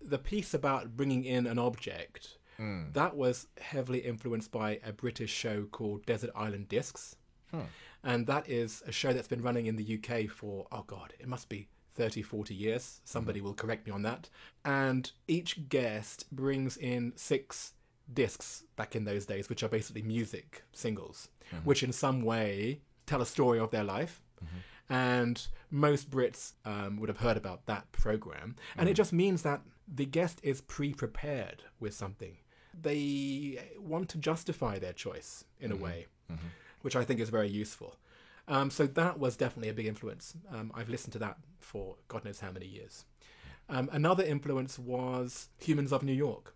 the 0.00 0.18
piece 0.18 0.52
about 0.52 0.96
bringing 0.96 1.24
in 1.24 1.46
an 1.46 1.58
object 1.58 2.36
Mm. 2.58 2.92
that 2.94 3.16
was 3.16 3.46
heavily 3.60 3.98
influenced 3.98 4.50
by 4.50 4.80
a 4.84 4.92
British 4.92 5.32
show 5.32 5.64
called 5.64 6.06
Desert 6.06 6.30
Island 6.34 6.68
Discs. 6.68 7.16
Hmm. 7.50 7.60
And 8.02 8.26
that 8.26 8.48
is 8.48 8.82
a 8.86 8.92
show 8.92 9.12
that's 9.12 9.28
been 9.28 9.42
running 9.42 9.66
in 9.66 9.76
the 9.76 9.98
UK 9.98 10.30
for 10.30 10.66
oh 10.72 10.84
god, 10.86 11.12
it 11.18 11.28
must 11.28 11.48
be 11.48 11.68
30 11.96 12.22
40 12.22 12.54
years. 12.54 13.00
Somebody 13.04 13.40
mm-hmm. 13.40 13.48
will 13.48 13.54
correct 13.54 13.86
me 13.86 13.92
on 13.92 14.02
that. 14.02 14.28
And 14.64 15.10
each 15.26 15.68
guest 15.68 16.26
brings 16.30 16.76
in 16.76 17.12
six 17.16 17.72
discs 18.12 18.64
back 18.76 18.94
in 18.94 19.04
those 19.04 19.26
days, 19.26 19.48
which 19.48 19.62
are 19.62 19.68
basically 19.68 20.02
music 20.02 20.64
singles, 20.72 21.28
mm-hmm. 21.48 21.64
which 21.64 21.82
in 21.82 21.92
some 21.92 22.22
way 22.22 22.80
tell 23.06 23.22
a 23.22 23.26
story 23.26 23.58
of 23.58 23.70
their 23.70 23.84
life. 23.84 24.22
Mm-hmm. 24.44 24.92
And 24.92 25.46
most 25.70 26.10
Brits 26.10 26.52
um, 26.64 26.98
would 26.98 27.08
have 27.08 27.18
heard 27.18 27.36
about 27.36 27.66
that 27.66 27.90
program. 27.90 28.54
And 28.76 28.86
mm. 28.86 28.92
it 28.92 28.94
just 28.94 29.12
means 29.12 29.42
that 29.42 29.62
the 29.92 30.06
guest 30.06 30.38
is 30.44 30.60
pre 30.60 30.94
prepared 30.94 31.64
with 31.80 31.92
something. 31.92 32.36
They 32.80 33.58
want 33.78 34.08
to 34.10 34.18
justify 34.18 34.78
their 34.78 34.92
choice 34.92 35.44
in 35.60 35.72
a 35.72 35.76
way, 35.76 36.06
which 36.82 36.96
I 36.96 37.04
think 37.04 37.20
is 37.20 37.30
very 37.30 37.48
useful. 37.48 37.96
Um, 38.48 38.70
so 38.70 38.86
that 38.86 39.18
was 39.18 39.36
definitely 39.36 39.70
a 39.70 39.74
big 39.74 39.86
influence. 39.86 40.34
Um, 40.52 40.70
I've 40.74 40.88
listened 40.88 41.12
to 41.14 41.18
that 41.20 41.38
for 41.58 41.96
God 42.08 42.24
knows 42.24 42.40
how 42.40 42.52
many 42.52 42.66
years. 42.66 43.04
Um, 43.68 43.88
another 43.92 44.22
influence 44.22 44.78
was 44.78 45.48
Humans 45.58 45.92
of 45.92 46.02
New 46.04 46.12
York. 46.12 46.54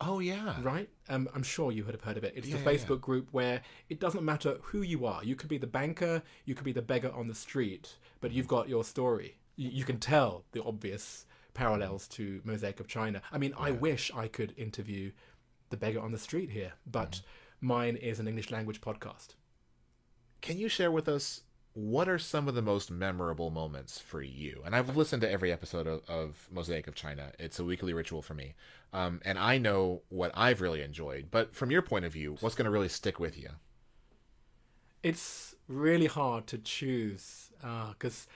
Oh 0.00 0.20
yeah. 0.20 0.54
right? 0.62 0.88
Um, 1.08 1.28
I'm 1.34 1.42
sure 1.42 1.72
you 1.72 1.84
would 1.84 1.94
have 1.94 2.04
heard 2.04 2.16
of 2.16 2.22
it. 2.22 2.34
It's 2.36 2.46
Yeah, 2.46 2.58
the 2.58 2.62
yeah, 2.62 2.70
yeah. 2.70 2.76
Facebook 2.78 3.00
group 3.00 3.28
where 3.32 3.62
it 3.88 3.98
doesn't 3.98 4.22
matter 4.24 4.58
who 4.62 4.82
you 4.82 5.06
are. 5.06 5.24
You 5.24 5.34
could 5.34 5.48
be 5.48 5.58
the 5.58 5.66
banker, 5.66 6.22
you 6.44 6.54
could 6.54 6.64
be 6.64 6.72
the 6.72 6.82
beggar 6.82 7.10
on 7.12 7.26
the 7.26 7.34
street, 7.34 7.96
but 8.20 8.30
you've 8.30 8.46
got 8.46 8.68
your 8.68 8.84
story. 8.84 9.38
You, 9.56 9.70
you 9.70 9.84
can 9.84 9.98
tell 9.98 10.44
the 10.52 10.62
obvious 10.62 11.26
parallels 11.52 12.06
to 12.08 12.40
Mosaic 12.44 12.78
of 12.78 12.86
China. 12.86 13.20
I 13.32 13.38
mean, 13.38 13.52
I 13.58 13.72
wish 13.72 14.12
I 14.14 14.28
could 14.28 14.54
interview 14.56 15.10
the 15.70 15.76
beggar 15.76 16.00
on 16.00 16.12
the 16.12 16.18
street 16.18 16.50
here, 16.50 16.72
but 16.86 17.10
Mm-hmm. 17.60 17.66
mine 17.66 17.96
is 17.96 18.20
an 18.20 18.28
English 18.28 18.50
language 18.50 18.80
podcast. 18.80 19.34
Can 20.40 20.58
you 20.58 20.68
share 20.68 20.90
with 20.92 21.08
us 21.08 21.42
what 21.74 22.08
are 22.08 22.18
some 22.18 22.48
of 22.48 22.54
the 22.54 22.62
most 22.62 22.90
memorable 22.90 23.50
moments 23.50 23.98
for 23.98 24.22
you? 24.22 24.62
And 24.64 24.74
I've 24.74 24.96
listened 24.96 25.22
to 25.22 25.30
every 25.30 25.50
episode 25.52 25.86
of, 25.86 26.02
of 26.08 26.48
Mosaic 26.50 26.86
of 26.86 26.94
China. 26.94 27.32
It's 27.38 27.58
a 27.58 27.64
weekly 27.64 27.92
ritual 27.92 28.22
for 28.22 28.34
me. 28.34 28.54
Um, 28.92 29.20
and 29.24 29.38
I 29.38 29.58
know 29.58 30.02
what 30.08 30.30
I've 30.34 30.60
really 30.60 30.82
enjoyed. 30.82 31.28
But 31.30 31.54
from 31.54 31.70
your 31.70 31.82
point 31.82 32.04
of 32.04 32.12
view, 32.12 32.36
what's 32.40 32.54
going 32.54 32.64
to 32.64 32.70
really 32.70 32.88
stick 32.88 33.18
with 33.20 33.36
you? 33.38 33.50
It's 35.02 35.54
really 35.68 36.06
hard 36.06 36.46
to 36.48 36.58
choose 36.58 37.50
because 37.92 38.26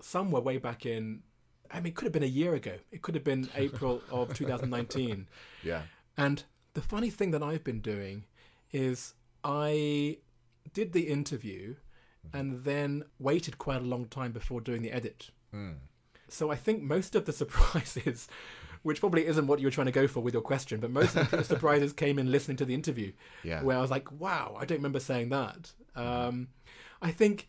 some 0.00 0.30
were 0.30 0.40
way 0.40 0.58
back 0.58 0.86
in. 0.86 1.22
I 1.70 1.76
mean, 1.80 1.88
it 1.88 1.94
could 1.94 2.04
have 2.06 2.12
been 2.12 2.22
a 2.22 2.26
year 2.26 2.54
ago. 2.54 2.74
It 2.90 3.02
could 3.02 3.14
have 3.14 3.24
been 3.24 3.48
April 3.56 4.02
of 4.10 4.34
2019. 4.34 5.26
Yeah. 5.62 5.82
And 6.16 6.44
the 6.74 6.82
funny 6.82 7.10
thing 7.10 7.30
that 7.32 7.42
I've 7.42 7.64
been 7.64 7.80
doing 7.80 8.24
is 8.72 9.14
I 9.44 10.18
did 10.72 10.92
the 10.92 11.08
interview 11.08 11.76
mm-hmm. 12.26 12.36
and 12.36 12.64
then 12.64 13.04
waited 13.18 13.58
quite 13.58 13.80
a 13.82 13.84
long 13.84 14.06
time 14.06 14.32
before 14.32 14.60
doing 14.60 14.82
the 14.82 14.92
edit. 14.92 15.30
Hmm. 15.50 15.72
So 16.28 16.50
I 16.50 16.56
think 16.56 16.82
most 16.82 17.14
of 17.14 17.26
the 17.26 17.32
surprises, 17.42 18.28
which 18.82 19.00
probably 19.00 19.26
isn't 19.26 19.46
what 19.46 19.60
you 19.60 19.66
were 19.66 19.72
trying 19.72 19.86
to 19.86 19.92
go 19.92 20.06
for 20.06 20.20
with 20.20 20.34
your 20.34 20.42
question, 20.42 20.80
but 20.80 20.90
most 20.90 21.16
of 21.16 21.30
the 21.30 21.44
surprises 21.52 21.92
came 21.92 22.18
in 22.18 22.30
listening 22.30 22.56
to 22.58 22.64
the 22.64 22.74
interview, 22.74 23.12
Yeah. 23.44 23.62
where 23.62 23.76
I 23.76 23.80
was 23.80 23.90
like, 23.90 24.10
"Wow, 24.12 24.56
I 24.58 24.64
don't 24.64 24.78
remember 24.78 25.00
saying 25.00 25.28
that." 25.28 25.72
Mm-hmm. 25.96 26.00
Um, 26.00 26.48
I 27.02 27.10
think 27.10 27.48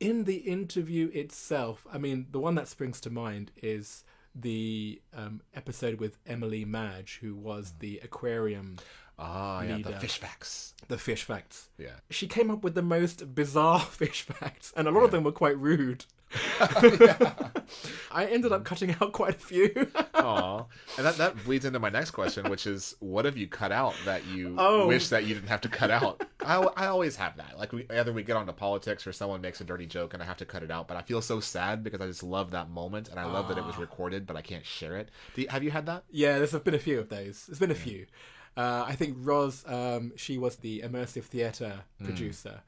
in 0.00 0.24
the 0.24 0.36
interview 0.36 1.10
itself, 1.14 1.86
I 1.90 1.98
mean, 1.98 2.26
the 2.30 2.40
one 2.40 2.56
that 2.56 2.68
springs 2.68 3.00
to 3.02 3.10
mind 3.10 3.52
is 3.62 4.04
the 4.34 5.00
um, 5.14 5.40
episode 5.54 6.00
with 6.00 6.18
Emily 6.26 6.64
Madge, 6.64 7.18
who 7.20 7.34
was 7.34 7.74
the 7.78 8.00
aquarium, 8.02 8.76
Ah, 9.18 9.62
yeah. 9.62 9.78
The 9.78 9.92
fish 9.92 10.18
facts. 10.18 10.74
the 10.88 10.98
fish 10.98 11.22
facts. 11.22 11.68
Yeah. 11.78 12.00
She 12.10 12.26
came 12.26 12.50
up 12.50 12.64
with 12.64 12.74
the 12.74 12.82
most 12.82 13.34
bizarre 13.34 13.78
fish 14.00 14.22
facts, 14.22 14.72
and 14.76 14.88
a 14.88 14.90
lot 14.90 15.04
of 15.04 15.12
them 15.12 15.22
were 15.22 15.30
quite 15.32 15.56
rude. 15.58 16.04
I 18.10 18.26
ended 18.30 18.52
up 18.52 18.64
cutting 18.64 18.94
out 19.00 19.12
quite 19.12 19.36
a 19.36 19.38
few. 19.38 19.88
Aw. 20.14 20.64
And 20.96 21.06
that, 21.06 21.16
that 21.16 21.44
bleeds 21.44 21.64
into 21.64 21.78
my 21.78 21.90
next 21.90 22.12
question, 22.12 22.48
which 22.50 22.66
is 22.66 22.94
what 23.00 23.24
have 23.24 23.36
you 23.36 23.46
cut 23.46 23.72
out 23.72 23.94
that 24.04 24.24
you 24.26 24.54
Oh. 24.58 24.86
wish 24.86 25.08
that 25.08 25.24
you 25.24 25.34
didn't 25.34 25.48
have 25.48 25.60
to 25.62 25.68
cut 25.68 25.90
out? 25.90 26.22
I, 26.44 26.56
I 26.76 26.86
always 26.86 27.16
have 27.16 27.36
that. 27.38 27.58
Like, 27.58 27.72
we, 27.72 27.86
either 27.90 28.12
we 28.12 28.22
get 28.22 28.36
onto 28.36 28.52
politics 28.52 29.06
or 29.06 29.12
someone 29.12 29.40
makes 29.40 29.60
a 29.60 29.64
dirty 29.64 29.86
joke 29.86 30.14
and 30.14 30.22
I 30.22 30.26
have 30.26 30.36
to 30.38 30.44
cut 30.44 30.62
it 30.62 30.70
out. 30.70 30.88
But 30.88 30.96
I 30.96 31.02
feel 31.02 31.22
so 31.22 31.40
sad 31.40 31.82
because 31.82 32.00
I 32.00 32.06
just 32.06 32.22
love 32.22 32.50
that 32.52 32.70
moment 32.70 33.08
and 33.08 33.18
I 33.18 33.24
love 33.24 33.48
that 33.48 33.58
it 33.58 33.64
was 33.64 33.76
recorded, 33.78 34.26
but 34.26 34.36
I 34.36 34.42
can't 34.42 34.64
share 34.66 34.96
it. 34.96 35.10
Do 35.34 35.42
you, 35.42 35.48
have 35.48 35.62
you 35.64 35.70
had 35.70 35.86
that? 35.86 36.04
yeah, 36.10 36.38
there's 36.38 36.52
been 36.52 36.74
a 36.74 36.78
few 36.78 36.98
of 36.98 37.08
those. 37.08 37.46
There's 37.46 37.58
been 37.58 37.70
a 37.70 37.74
few. 37.74 38.06
Uh, 38.56 38.84
I 38.86 38.94
think 38.94 39.16
Roz, 39.20 39.64
um, 39.66 40.12
she 40.16 40.38
was 40.38 40.56
the 40.56 40.80
immersive 40.82 41.24
theatre 41.24 41.80
producer. 42.02 42.60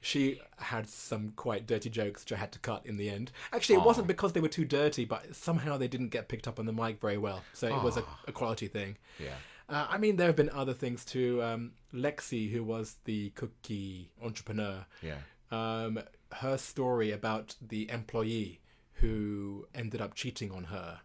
She 0.00 0.40
had 0.58 0.88
some 0.88 1.32
quite 1.34 1.66
dirty 1.66 1.90
jokes 1.90 2.22
which 2.24 2.32
I 2.32 2.36
had 2.36 2.52
to 2.52 2.58
cut 2.60 2.86
in 2.86 2.96
the 2.96 3.10
end. 3.10 3.32
Actually, 3.52 3.76
it 3.76 3.82
wasn't 3.84 4.06
because 4.06 4.32
they 4.32 4.40
were 4.40 4.48
too 4.48 4.64
dirty, 4.64 5.04
but 5.04 5.34
somehow 5.34 5.76
they 5.76 5.88
didn't 5.88 6.08
get 6.10 6.28
picked 6.28 6.46
up 6.46 6.58
on 6.58 6.66
the 6.66 6.72
mic 6.72 7.00
very 7.00 7.18
well. 7.18 7.42
So 7.52 7.66
it 7.66 7.82
was 7.82 7.96
a, 7.96 8.04
a 8.28 8.32
quality 8.32 8.68
thing. 8.68 8.96
Yeah. 9.18 9.34
Uh, 9.68 9.86
I 9.90 9.98
mean, 9.98 10.16
there 10.16 10.28
have 10.28 10.36
been 10.36 10.50
other 10.50 10.72
things 10.72 11.04
too. 11.04 11.42
Um, 11.42 11.72
Lexi, 11.92 12.50
who 12.52 12.62
was 12.64 12.96
the 13.04 13.30
cookie 13.30 14.10
entrepreneur, 14.22 14.86
Yeah. 15.02 15.18
um, 15.50 16.00
her 16.32 16.56
story 16.58 17.10
about 17.10 17.56
the 17.60 17.90
employee 17.90 18.60
who 18.94 19.66
ended 19.74 20.00
up 20.00 20.14
cheating 20.14 20.50
on 20.52 20.64
her. 20.64 21.00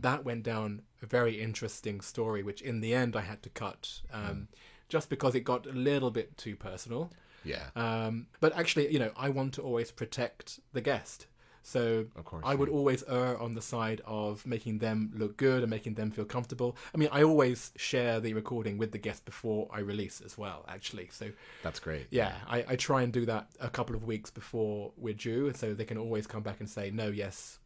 That 0.00 0.24
went 0.24 0.44
down 0.44 0.80
a 1.02 1.06
very 1.06 1.40
interesting 1.42 2.00
story, 2.00 2.42
which 2.42 2.62
in 2.62 2.80
the 2.80 2.94
end 2.94 3.14
I 3.14 3.20
had 3.20 3.42
to 3.42 3.50
cut 3.50 4.00
um, 4.10 4.48
just 4.88 5.10
because 5.10 5.34
it 5.34 5.40
got 5.40 5.66
a 5.66 5.72
little 5.72 6.10
bit 6.10 6.38
too 6.38 6.56
personal. 6.56 7.12
Yeah. 7.44 7.66
Um, 7.76 8.26
but 8.40 8.56
actually, 8.56 8.92
you 8.92 8.98
know, 8.98 9.12
I 9.16 9.28
want 9.30 9.54
to 9.54 9.62
always 9.62 9.90
protect 9.90 10.60
the 10.72 10.80
guest. 10.80 11.26
So 11.62 12.06
Of 12.16 12.24
course, 12.24 12.44
I 12.46 12.54
would 12.54 12.70
always 12.70 13.04
err 13.06 13.36
on 13.38 13.54
the 13.54 13.60
side 13.60 14.00
of 14.06 14.46
making 14.46 14.78
them 14.78 15.12
look 15.14 15.36
good 15.36 15.62
and 15.62 15.68
making 15.68 15.94
them 15.94 16.10
feel 16.10 16.24
comfortable. 16.24 16.76
I 16.94 16.96
mean, 16.96 17.10
I 17.12 17.22
always 17.22 17.72
share 17.76 18.20
the 18.20 18.32
recording 18.32 18.78
with 18.78 18.92
the 18.92 18.98
guest 18.98 19.26
before 19.26 19.68
I 19.70 19.80
release 19.80 20.22
as 20.22 20.38
well, 20.38 20.64
actually. 20.66 21.08
So 21.12 21.30
That's 21.62 21.78
great. 21.78 22.06
yeah, 22.10 22.36
I, 22.46 22.64
I 22.70 22.76
try 22.76 23.02
and 23.02 23.12
do 23.12 23.26
that 23.26 23.48
a 23.60 23.68
couple 23.68 23.94
of 23.94 24.04
weeks 24.04 24.30
before 24.30 24.92
we're 24.96 25.12
due, 25.12 25.52
so 25.52 25.74
they 25.74 25.84
can 25.84 25.98
always 25.98 26.26
come 26.26 26.42
back 26.42 26.60
and 26.60 26.70
say 26.70 26.90
no, 26.90 27.08
yes, 27.08 27.58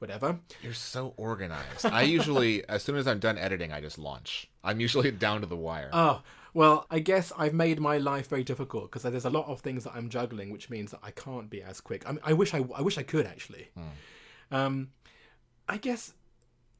whatever. 0.00 0.40
You're 0.62 0.72
so 0.72 1.14
organized. 1.16 1.86
I 1.86 2.02
usually, 2.02 2.64
as 2.68 2.82
soon 2.82 2.96
as 2.96 3.06
I'm 3.06 3.18
done 3.18 3.38
editing, 3.38 3.72
I 3.72 3.80
just 3.80 3.98
launch. 3.98 4.48
I'm 4.64 4.80
usually 4.80 5.10
down 5.26 5.40
to 5.42 5.46
the 5.46 5.56
wire. 5.56 5.90
Oh, 5.92 6.22
well, 6.52 6.86
I 6.90 6.98
guess 6.98 7.32
I've 7.38 7.54
made 7.54 7.78
my 7.80 7.98
life 7.98 8.28
very 8.28 8.42
difficult 8.42 8.90
because 8.90 9.02
there's 9.02 9.24
a 9.24 9.30
lot 9.30 9.46
of 9.46 9.60
things 9.60 9.84
that 9.84 9.94
I'm 9.94 10.08
juggling, 10.08 10.50
which 10.50 10.68
means 10.68 10.90
that 10.90 11.00
I 11.02 11.12
can't 11.12 11.48
be 11.48 11.62
as 11.62 11.80
quick. 11.80 12.08
I, 12.08 12.12
mean, 12.12 12.20
I 12.24 12.32
wish 12.32 12.54
I, 12.54 12.64
I 12.74 12.82
wish 12.82 12.98
I 12.98 13.02
could 13.02 13.26
actually. 13.26 13.68
Um, 14.50 14.88
I 15.68 15.76
guess 15.76 16.14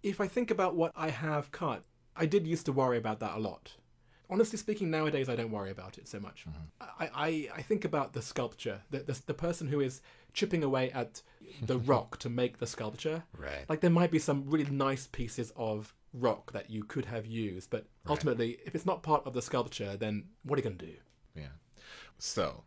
if 0.03 0.21
I 0.21 0.27
think 0.27 0.51
about 0.51 0.75
what 0.75 0.93
I 0.97 1.11
have 1.11 1.53
cut, 1.53 1.85
I 2.17 2.27
did 2.27 2.47
used 2.47 2.67
to 2.67 2.73
worry 2.73 2.99
about 2.99 3.21
that 3.21 3.37
a 3.37 3.39
lot. 3.39 3.77
Honestly 4.29 4.59
speaking, 4.59 4.91
nowadays 4.91 5.29
I 5.29 5.37
don't 5.37 5.51
worry 5.51 5.71
about 5.71 5.99
it 5.99 6.09
so 6.09 6.21
much. 6.21 6.47
I, 6.81 7.11
I, 7.15 7.49
I 7.57 7.63
think 7.63 7.85
about 7.85 8.13
the 8.13 8.23
sculpture, 8.23 8.83
the, 8.91 9.01
the 9.01 9.21
the 9.27 9.35
person 9.35 9.69
who 9.69 9.81
is 9.81 10.01
chipping 10.33 10.63
away 10.63 10.91
at 10.93 11.23
the 11.63 11.79
rock 11.79 12.19
to 12.19 12.29
make 12.29 12.59
the 12.59 12.67
sculpture. 12.67 13.25
Right. 13.37 13.65
Like 13.69 13.81
there 13.81 13.91
might 13.91 14.11
be 14.11 14.19
some 14.19 14.45
really 14.47 14.71
nice 14.71 15.07
pieces 15.07 15.53
of 15.57 15.95
rock 16.13 16.53
that 16.53 16.71
you 16.71 16.85
could 16.85 17.07
have 17.07 17.27
used, 17.27 17.71
but 17.71 17.87
ultimately, 18.09 18.59
if 18.65 18.75
it's 18.75 18.87
not 18.87 19.03
part 19.03 19.27
of 19.27 19.33
the 19.33 19.43
sculpture, 19.43 19.97
then 19.97 20.25
what 20.43 20.57
are 20.57 20.61
you 20.61 20.65
going 20.65 20.79
to 20.79 20.87
do? 20.87 20.95
Yeah. 21.35 21.55
So, 22.19 22.65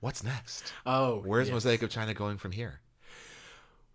what's 0.00 0.22
next? 0.22 0.72
Oh, 0.84 1.22
Where's 1.24 1.48
yes. 1.48 1.54
Mosaic 1.54 1.82
of 1.82 1.90
China 1.90 2.14
going 2.14 2.38
from 2.38 2.52
here? 2.52 2.80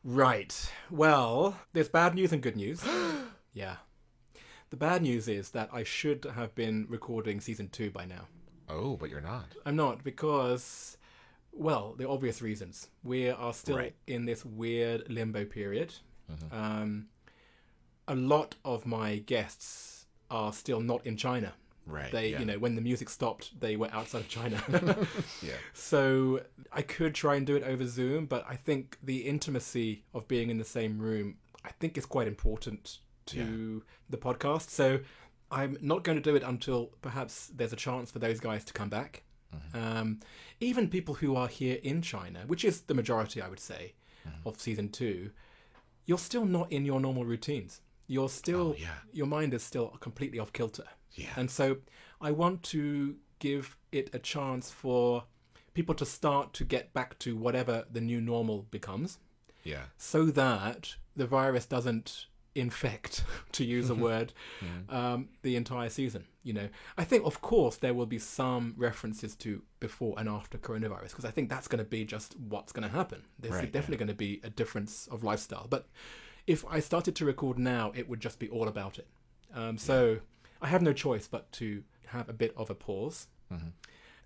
Right. 0.04 0.72
Well, 0.90 1.60
there's 1.74 1.90
bad 1.90 2.16
news 2.16 2.32
and 2.32 2.42
good 2.42 2.56
news. 2.56 2.84
yeah. 3.54 3.78
The 4.70 4.78
bad 4.78 5.02
news 5.02 5.28
is 5.28 5.52
that 5.52 5.70
I 5.72 5.84
should 5.84 6.26
have 6.36 6.54
been 6.56 6.86
recording 6.90 7.40
season 7.42 7.70
two 7.70 7.90
by 7.90 8.06
now. 8.06 8.28
Oh, 8.70 8.98
but 8.98 9.10
you're 9.10 9.22
not. 9.22 9.46
I'm 9.66 9.76
not 9.76 10.04
because, 10.04 10.98
well, 11.58 11.96
the 11.98 12.08
obvious 12.08 12.42
reasons. 12.42 12.90
We 13.04 13.30
are 13.30 13.54
still 13.54 13.78
Right. 13.78 13.96
in 14.06 14.26
this 14.26 14.46
weird 14.46 15.10
limbo 15.10 15.46
period. 15.46 15.94
Um, 16.52 17.08
a 18.08 18.16
lot 18.16 18.56
of 18.66 18.86
my 18.86 19.18
guests 19.18 20.06
are 20.30 20.52
still 20.54 20.82
not 20.82 21.06
in 21.06 21.18
China. 21.18 21.54
Right. 21.86 22.12
They, 22.12 22.32
yeah. 22.32 22.40
you 22.40 22.46
know, 22.46 22.60
when 22.60 22.76
the 22.76 22.82
music 22.82 23.10
stopped, 23.10 23.60
they 23.60 23.78
were 23.78 23.90
outside 23.94 24.20
of 24.22 24.28
China. 24.30 24.62
Yeah. 25.42 25.54
So 25.74 26.42
I 26.72 26.82
could 26.82 27.16
try 27.16 27.36
and 27.36 27.48
do 27.48 27.56
it 27.56 27.64
over 27.64 27.86
Zoom, 27.88 28.26
but 28.26 28.46
I 28.48 28.56
think 28.56 28.98
the 29.02 29.20
intimacy 29.20 30.04
of 30.14 30.28
being 30.28 30.50
in 30.50 30.58
the 30.58 30.66
same 30.66 31.00
room, 31.00 31.38
I 31.64 31.70
think 31.80 31.98
is 31.98 32.06
quite 32.06 32.28
important 32.28 33.00
to 33.28 33.84
the 34.10 34.18
podcast. 34.18 34.70
So 34.70 35.00
I'm 35.50 35.78
not 35.82 36.04
going 36.04 36.18
to 36.18 36.22
do 36.22 36.36
it 36.36 36.44
until 36.44 36.92
perhaps 37.02 37.48
there's 37.56 37.72
a 37.74 37.78
chance 37.78 38.12
for 38.12 38.20
those 38.20 38.40
guys 38.42 38.66
to 38.66 38.74
come 38.74 38.90
back. 38.90 39.24
Um, 39.74 40.20
even 40.60 40.90
people 40.90 41.16
who 41.16 41.36
are 41.36 41.48
here 41.48 41.80
in 41.84 42.02
China, 42.02 42.44
which 42.48 42.64
is 42.66 42.82
the 42.82 42.94
majority, 42.94 43.42
I 43.42 43.48
would 43.48 43.60
say, 43.60 43.94
of 44.46 44.60
season 44.60 44.90
two, 44.90 45.32
you're 46.06 46.18
still 46.18 46.46
not 46.46 46.72
in 46.72 46.86
your 46.86 47.00
normal 47.00 47.26
routines. 47.26 47.82
You're 48.08 48.30
still, 48.30 48.70
Oh, 48.70 48.76
yeah. 48.80 48.96
your 49.12 49.28
mind 49.28 49.54
is 49.54 49.64
still 49.64 49.90
completely 50.00 50.40
off 50.40 50.54
kilter. 50.54 50.86
Yeah. 51.14 51.30
And 51.36 51.50
so 51.52 51.78
I 52.22 52.32
want 52.32 52.64
to 52.64 53.16
give 53.40 53.78
it 53.92 54.10
a 54.14 54.20
chance 54.20 54.72
for 54.72 55.26
people 55.74 55.94
to 55.96 56.06
start 56.06 56.54
to 56.54 56.64
get 56.66 56.94
back 56.94 57.20
to 57.20 57.36
whatever 57.36 57.86
the 57.92 58.02
new 58.02 58.20
normal 58.22 58.66
becomes 58.72 59.20
Yeah. 59.64 59.84
so 59.98 60.26
that 60.28 60.96
the 61.16 61.28
virus 61.28 61.66
doesn't 61.66 62.28
infect, 62.58 63.24
to 63.54 63.64
use 63.64 63.90
a 63.90 63.96
word, 63.96 64.34
um, 64.90 65.30
the 65.44 65.56
entire 65.56 65.90
season. 65.90 66.26
You 66.44 66.54
know, 66.54 66.70
I 66.98 67.04
think, 67.04 67.26
of 67.26 67.42
course, 67.42 67.76
there 67.78 67.94
will 67.94 68.06
be 68.06 68.20
some 68.20 68.74
references 68.78 69.36
to 69.38 69.62
before 69.80 70.16
and 70.18 70.30
after 70.30 70.58
coronavirus 70.58 71.10
because 71.10 71.26
I 71.26 71.32
think 71.32 71.50
that's 71.50 71.68
going 71.68 71.84
to 71.84 71.90
be 71.90 72.06
just 72.06 72.36
what's 72.40 72.72
going 72.72 72.88
to 72.88 72.94
happen. 72.96 73.24
There's 73.40 73.54
Right, 73.56 73.72
definitely 73.72 73.98
going 73.98 74.08
to 74.08 74.14
be 74.16 74.40
a 74.44 74.50
difference 74.50 75.08
of 75.12 75.24
lifestyle. 75.24 75.68
But 75.70 75.88
if 76.46 76.64
I 76.70 76.80
started 76.80 77.16
to 77.18 77.26
record 77.26 77.60
now, 77.60 77.92
it 77.96 78.08
would 78.08 78.22
just 78.22 78.40
be 78.40 78.48
all 78.50 78.68
about 78.68 78.98
it. 78.98 79.08
Um, 79.54 79.78
so 79.78 80.20
I 80.62 80.68
have 80.68 80.82
no 80.82 80.94
choice 80.94 81.28
but 81.28 81.52
to 81.54 81.84
have 82.08 82.30
a 82.30 82.34
bit 82.34 82.54
of 82.56 82.70
a 82.70 82.76
pause. 82.76 83.28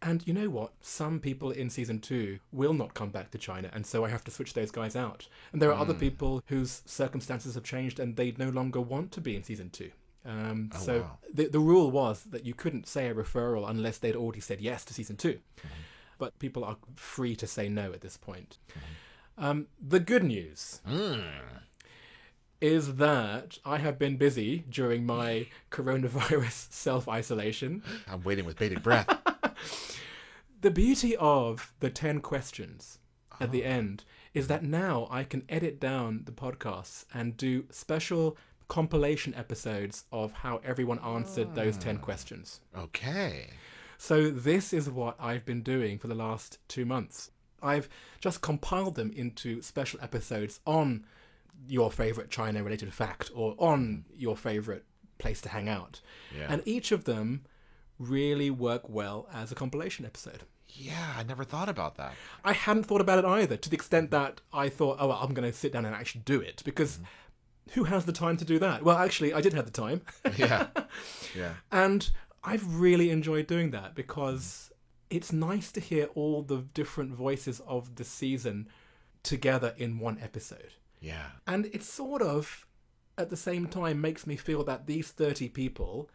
And 0.03 0.25
you 0.25 0.33
know 0.33 0.49
what? 0.49 0.71
Some 0.81 1.19
people 1.19 1.51
in 1.51 1.69
season 1.69 1.99
two 1.99 2.39
will 2.51 2.73
not 2.73 2.95
come 2.95 3.09
back 3.09 3.29
to 3.31 3.37
China, 3.37 3.69
and 3.71 3.85
so 3.85 4.03
I 4.03 4.09
have 4.09 4.23
to 4.23 4.31
switch 4.31 4.53
those 4.55 4.71
guys 4.71 4.95
out. 4.95 5.27
And 5.53 5.61
there 5.61 5.71
are 5.71 5.79
other 5.79 5.93
people 5.93 6.41
whose 6.47 6.81
circumstances 6.85 7.53
have 7.53 7.63
changed 7.63 7.99
and 7.99 8.15
they 8.15 8.33
no 8.37 8.49
longer 8.49 8.81
want 8.81 9.11
to 9.11 9.21
be 9.21 9.35
in 9.35 9.43
season 9.43 9.69
two. 9.69 9.91
Um, 10.25 10.69
Oh, 10.73 10.79
so 10.79 10.99
wow. 11.01 11.17
the 11.33 11.47
the 11.47 11.59
rule 11.59 11.89
was 11.91 12.23
that 12.31 12.45
you 12.45 12.53
couldn't 12.55 12.87
say 12.87 13.07
a 13.09 13.13
referral 13.13 13.69
unless 13.69 13.97
they'd 13.99 14.15
already 14.15 14.39
said 14.39 14.59
yes 14.61 14.83
to 14.85 14.93
season 14.93 15.17
2 15.17 15.39
But 16.19 16.37
people 16.39 16.63
are 16.63 16.77
free 16.95 17.35
to 17.37 17.47
say 17.47 17.69
no 17.69 17.91
at 17.93 18.01
this 18.01 18.17
point. 18.17 18.57
Um, 19.37 19.67
the 19.79 19.99
good 19.99 20.23
news 20.23 20.81
Mm. 20.87 21.23
is 22.59 22.95
that 22.97 23.57
I 23.65 23.77
have 23.79 23.97
been 23.97 24.17
busy 24.17 24.63
during 24.69 25.05
my 25.05 25.47
coronavirus 25.71 26.71
self 26.71 27.07
isolation. 27.09 27.81
I'm 28.07 28.21
waiting 28.23 28.45
with 28.45 28.57
bated 28.59 28.83
breath. 28.83 29.07
The 30.61 30.71
beauty 30.71 31.15
of 31.17 31.73
the 31.79 31.89
10 31.89 32.21
questions 32.21 32.99
at 33.39 33.51
the 33.51 33.63
uh-huh. 33.65 33.73
end 33.73 34.03
is 34.33 34.47
that 34.47 34.63
now 34.63 35.07
I 35.09 35.23
can 35.23 35.43
edit 35.49 35.79
down 35.79 36.21
the 36.25 36.31
podcasts 36.31 37.05
and 37.13 37.35
do 37.35 37.65
special 37.71 38.37
compilation 38.67 39.33
episodes 39.33 40.05
of 40.11 40.31
how 40.31 40.61
everyone 40.63 40.99
answered 40.99 41.55
those 41.55 41.77
10 41.77 41.97
ah. 41.97 42.05
questions. 42.05 42.59
okay. 42.77 43.47
So 43.97 44.31
this 44.31 44.73
is 44.73 44.89
what 44.89 45.15
I've 45.19 45.45
been 45.45 45.61
doing 45.61 45.99
for 45.99 46.07
the 46.07 46.15
last 46.15 46.57
two 46.67 46.85
months. 46.85 47.29
I've 47.61 47.87
just 48.19 48.41
compiled 48.41 48.95
them 48.95 49.11
into 49.15 49.61
special 49.61 49.99
episodes 50.01 50.59
on 50.65 51.05
your 51.67 51.91
favorite 51.91 52.31
China 52.31 52.63
related 52.63 52.91
fact 52.93 53.29
or 53.35 53.53
on 53.59 54.05
your 54.15 54.35
favorite 54.35 54.85
place 55.19 55.41
to 55.41 55.49
hang 55.49 55.69
out. 55.69 56.01
Yeah. 56.35 56.47
And 56.49 56.63
each 56.65 56.91
of 56.91 57.03
them 57.03 57.45
really 58.01 58.49
work 58.49 58.89
well 58.89 59.27
as 59.33 59.51
a 59.51 59.55
compilation 59.55 60.05
episode. 60.05 60.43
yeah, 60.67 61.13
I 61.17 61.23
never 61.23 61.43
thought 61.43 61.69
about 61.69 61.97
that. 61.97 62.13
I 62.43 62.53
hadn't 62.53 62.83
thought 62.83 63.01
about 63.01 63.19
it 63.19 63.25
either, 63.25 63.57
to 63.57 63.69
the 63.69 63.75
extent 63.75 64.09
that 64.11 64.41
I 64.53 64.69
thought, 64.69 64.97
oh, 64.99 65.07
well, 65.07 65.19
I'm 65.21 65.33
going 65.33 65.49
to 65.49 65.57
sit 65.57 65.73
down 65.73 65.85
and 65.85 65.93
actually 65.93 66.21
do 66.25 66.39
it 66.39 66.61
because 66.63 66.93
mm-hmm. 66.93 67.71
who 67.73 67.83
has 67.85 68.05
the 68.05 68.13
time 68.13 68.37
to 68.37 68.45
do 68.45 68.57
that? 68.59 68.83
Well, 68.83 68.97
actually, 68.97 69.33
I 69.33 69.41
did 69.41 69.53
have 69.53 69.65
the 69.65 69.71
time. 69.71 70.01
Yeah. 70.37 70.67
Yeah. 71.35 71.53
And 71.71 72.09
I've 72.43 72.75
really 72.75 73.09
enjoyed 73.09 73.47
doing 73.47 73.71
that 73.71 73.95
because 73.95 74.71
mm-hmm. 74.71 75.17
it's 75.17 75.31
nice 75.31 75.71
to 75.73 75.79
hear 75.79 76.05
all 76.15 76.41
the 76.41 76.57
different 76.73 77.13
voices 77.13 77.61
of 77.61 77.95
the 77.95 78.03
season 78.03 78.67
together 79.23 79.73
in 79.77 79.99
one 79.99 80.17
episode. 80.21 80.73
Yeah. 80.99 81.27
And 81.47 81.67
it 81.67 81.83
sort 81.83 82.21
of, 82.21 82.65
at 83.17 83.29
the 83.29 83.37
same 83.37 83.67
time, 83.67 84.01
makes 84.01 84.25
me 84.25 84.35
feel 84.35 84.63
that 84.65 84.87
these 84.87 85.09
30 85.11 85.49
people, 85.49 86.09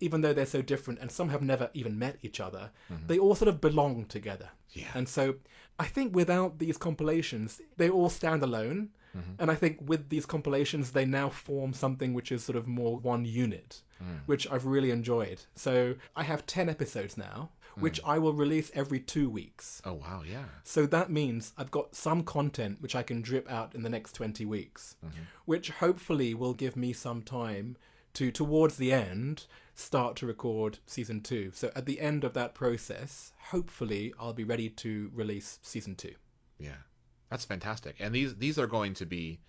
even 0.00 0.22
though 0.22 0.32
they're 0.32 0.46
so 0.46 0.62
different 0.62 0.98
and 1.00 1.10
some 1.10 1.28
have 1.28 1.42
never 1.42 1.70
even 1.74 1.98
met 1.98 2.16
each 2.22 2.40
other, 2.40 2.70
mm-hmm. 2.92 3.06
they 3.06 3.18
all 3.18 3.34
sort 3.34 3.48
of 3.48 3.60
belong 3.60 4.06
together. 4.06 4.50
Yeah. 4.72 4.88
And 4.94 5.08
so 5.08 5.36
I 5.78 5.84
think 5.84 6.14
without 6.14 6.58
these 6.58 6.76
compilations, 6.76 7.60
they 7.76 7.88
all 7.88 8.10
stand 8.10 8.42
alone. 8.42 8.90
Mm-hmm. 9.16 9.32
And 9.38 9.50
I 9.50 9.54
think 9.54 9.78
with 9.80 10.08
these 10.08 10.26
compilations, 10.26 10.92
they 10.92 11.04
now 11.04 11.28
form 11.28 11.72
something 11.72 12.14
which 12.14 12.30
is 12.30 12.44
sort 12.44 12.56
of 12.56 12.66
more 12.66 12.96
one 12.96 13.24
unit, 13.24 13.82
mm. 14.00 14.20
which 14.26 14.48
I've 14.50 14.66
really 14.66 14.92
enjoyed. 14.92 15.42
So 15.56 15.96
I 16.14 16.22
have 16.22 16.46
10 16.46 16.68
episodes 16.68 17.16
now, 17.16 17.50
mm. 17.76 17.82
which 17.82 18.00
I 18.04 18.18
will 18.18 18.32
release 18.32 18.70
every 18.72 19.00
two 19.00 19.28
weeks. 19.28 19.82
Oh 19.84 19.94
wow, 19.94 20.22
yeah. 20.24 20.44
So 20.62 20.86
that 20.86 21.10
means 21.10 21.52
I've 21.58 21.72
got 21.72 21.96
some 21.96 22.22
content 22.22 22.80
which 22.80 22.94
I 22.94 23.02
can 23.02 23.20
drip 23.20 23.50
out 23.50 23.74
in 23.74 23.82
the 23.82 23.90
next 23.90 24.12
20 24.12 24.46
weeks, 24.46 24.94
mm-hmm. 25.04 25.22
which 25.44 25.70
hopefully 25.70 26.32
will 26.32 26.54
give 26.54 26.76
me 26.76 26.92
some 26.92 27.22
time 27.22 27.76
to, 28.14 28.30
towards 28.30 28.76
the 28.76 28.92
end, 28.92 29.46
start 29.80 30.16
to 30.16 30.26
record 30.26 30.78
season 30.86 31.20
two. 31.20 31.50
So 31.54 31.70
at 31.74 31.86
the 31.86 32.00
end 32.00 32.24
of 32.24 32.34
that 32.34 32.54
process, 32.54 33.32
hopefully 33.50 34.12
I'll 34.18 34.32
be 34.32 34.44
ready 34.44 34.68
to 34.68 35.10
release 35.14 35.58
season 35.62 35.94
two. 35.96 36.14
Yeah. 36.58 36.82
That's 37.30 37.44
fantastic. 37.44 37.96
And 38.00 38.14
these 38.14 38.36
these 38.36 38.58
are 38.58 38.66
going 38.66 38.94
to 38.94 39.06
be 39.06 39.40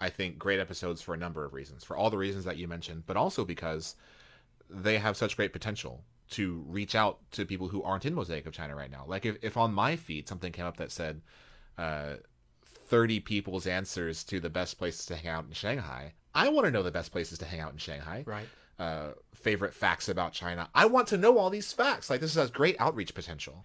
I 0.00 0.08
think 0.08 0.38
great 0.38 0.60
episodes 0.60 1.02
for 1.02 1.14
a 1.14 1.18
number 1.18 1.44
of 1.44 1.54
reasons. 1.54 1.84
For 1.84 1.96
all 1.96 2.10
the 2.10 2.18
reasons 2.18 2.44
that 2.44 2.56
you 2.56 2.68
mentioned, 2.68 3.04
but 3.06 3.16
also 3.16 3.44
because 3.44 3.96
they 4.68 4.98
have 4.98 5.16
such 5.16 5.36
great 5.36 5.52
potential 5.52 6.04
to 6.30 6.64
reach 6.68 6.94
out 6.94 7.18
to 7.32 7.44
people 7.44 7.68
who 7.68 7.82
aren't 7.82 8.06
in 8.06 8.14
Mosaic 8.14 8.46
of 8.46 8.52
China 8.52 8.76
right 8.76 8.90
now. 8.90 9.04
Like 9.06 9.26
if, 9.26 9.36
if 9.42 9.56
on 9.56 9.74
my 9.74 9.96
feed 9.96 10.28
something 10.28 10.52
came 10.52 10.66
up 10.66 10.76
that 10.76 10.92
said 10.92 11.22
uh 11.78 12.16
30 12.64 13.20
people's 13.20 13.66
answers 13.68 14.24
to 14.24 14.40
the 14.40 14.50
best 14.50 14.76
places 14.78 15.06
to 15.06 15.16
hang 15.16 15.28
out 15.28 15.44
in 15.44 15.52
Shanghai, 15.52 16.12
I 16.34 16.48
want 16.48 16.64
to 16.66 16.70
know 16.70 16.82
the 16.82 16.90
best 16.90 17.12
places 17.12 17.38
to 17.38 17.44
hang 17.44 17.60
out 17.60 17.72
in 17.72 17.78
Shanghai. 17.78 18.24
Right. 18.26 18.48
Uh, 18.80 19.12
favorite 19.34 19.74
facts 19.74 20.08
about 20.08 20.32
China. 20.32 20.68
I 20.74 20.86
want 20.86 21.06
to 21.08 21.16
know 21.18 21.38
all 21.38 21.50
these 21.50 21.72
facts. 21.72 22.10
Like 22.10 22.20
this 22.20 22.34
has 22.34 22.50
great 22.50 22.76
outreach 22.80 23.14
potential. 23.14 23.64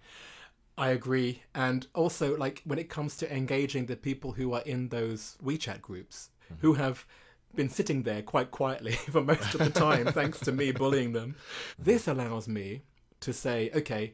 I 0.78 0.90
agree. 0.90 1.42
And 1.54 1.86
also, 1.94 2.36
like, 2.36 2.60
when 2.64 2.78
it 2.78 2.90
comes 2.90 3.16
to 3.18 3.34
engaging 3.34 3.86
the 3.86 3.96
people 3.96 4.32
who 4.32 4.52
are 4.52 4.60
in 4.62 4.90
those 4.90 5.36
WeChat 5.42 5.80
groups, 5.80 6.28
who 6.58 6.74
have 6.74 7.06
been 7.54 7.70
sitting 7.70 8.02
there 8.02 8.20
quite 8.22 8.50
quietly 8.50 8.92
for 9.14 9.22
most 9.22 9.54
of 9.54 9.60
the 9.60 9.70
time, 9.70 10.06
thanks 10.12 10.38
to 10.40 10.52
me 10.52 10.72
bullying 10.72 11.12
them, 11.12 11.36
this 11.78 12.06
allows 12.06 12.46
me 12.46 12.82
to 13.20 13.32
say, 13.32 13.70
okay, 13.74 14.12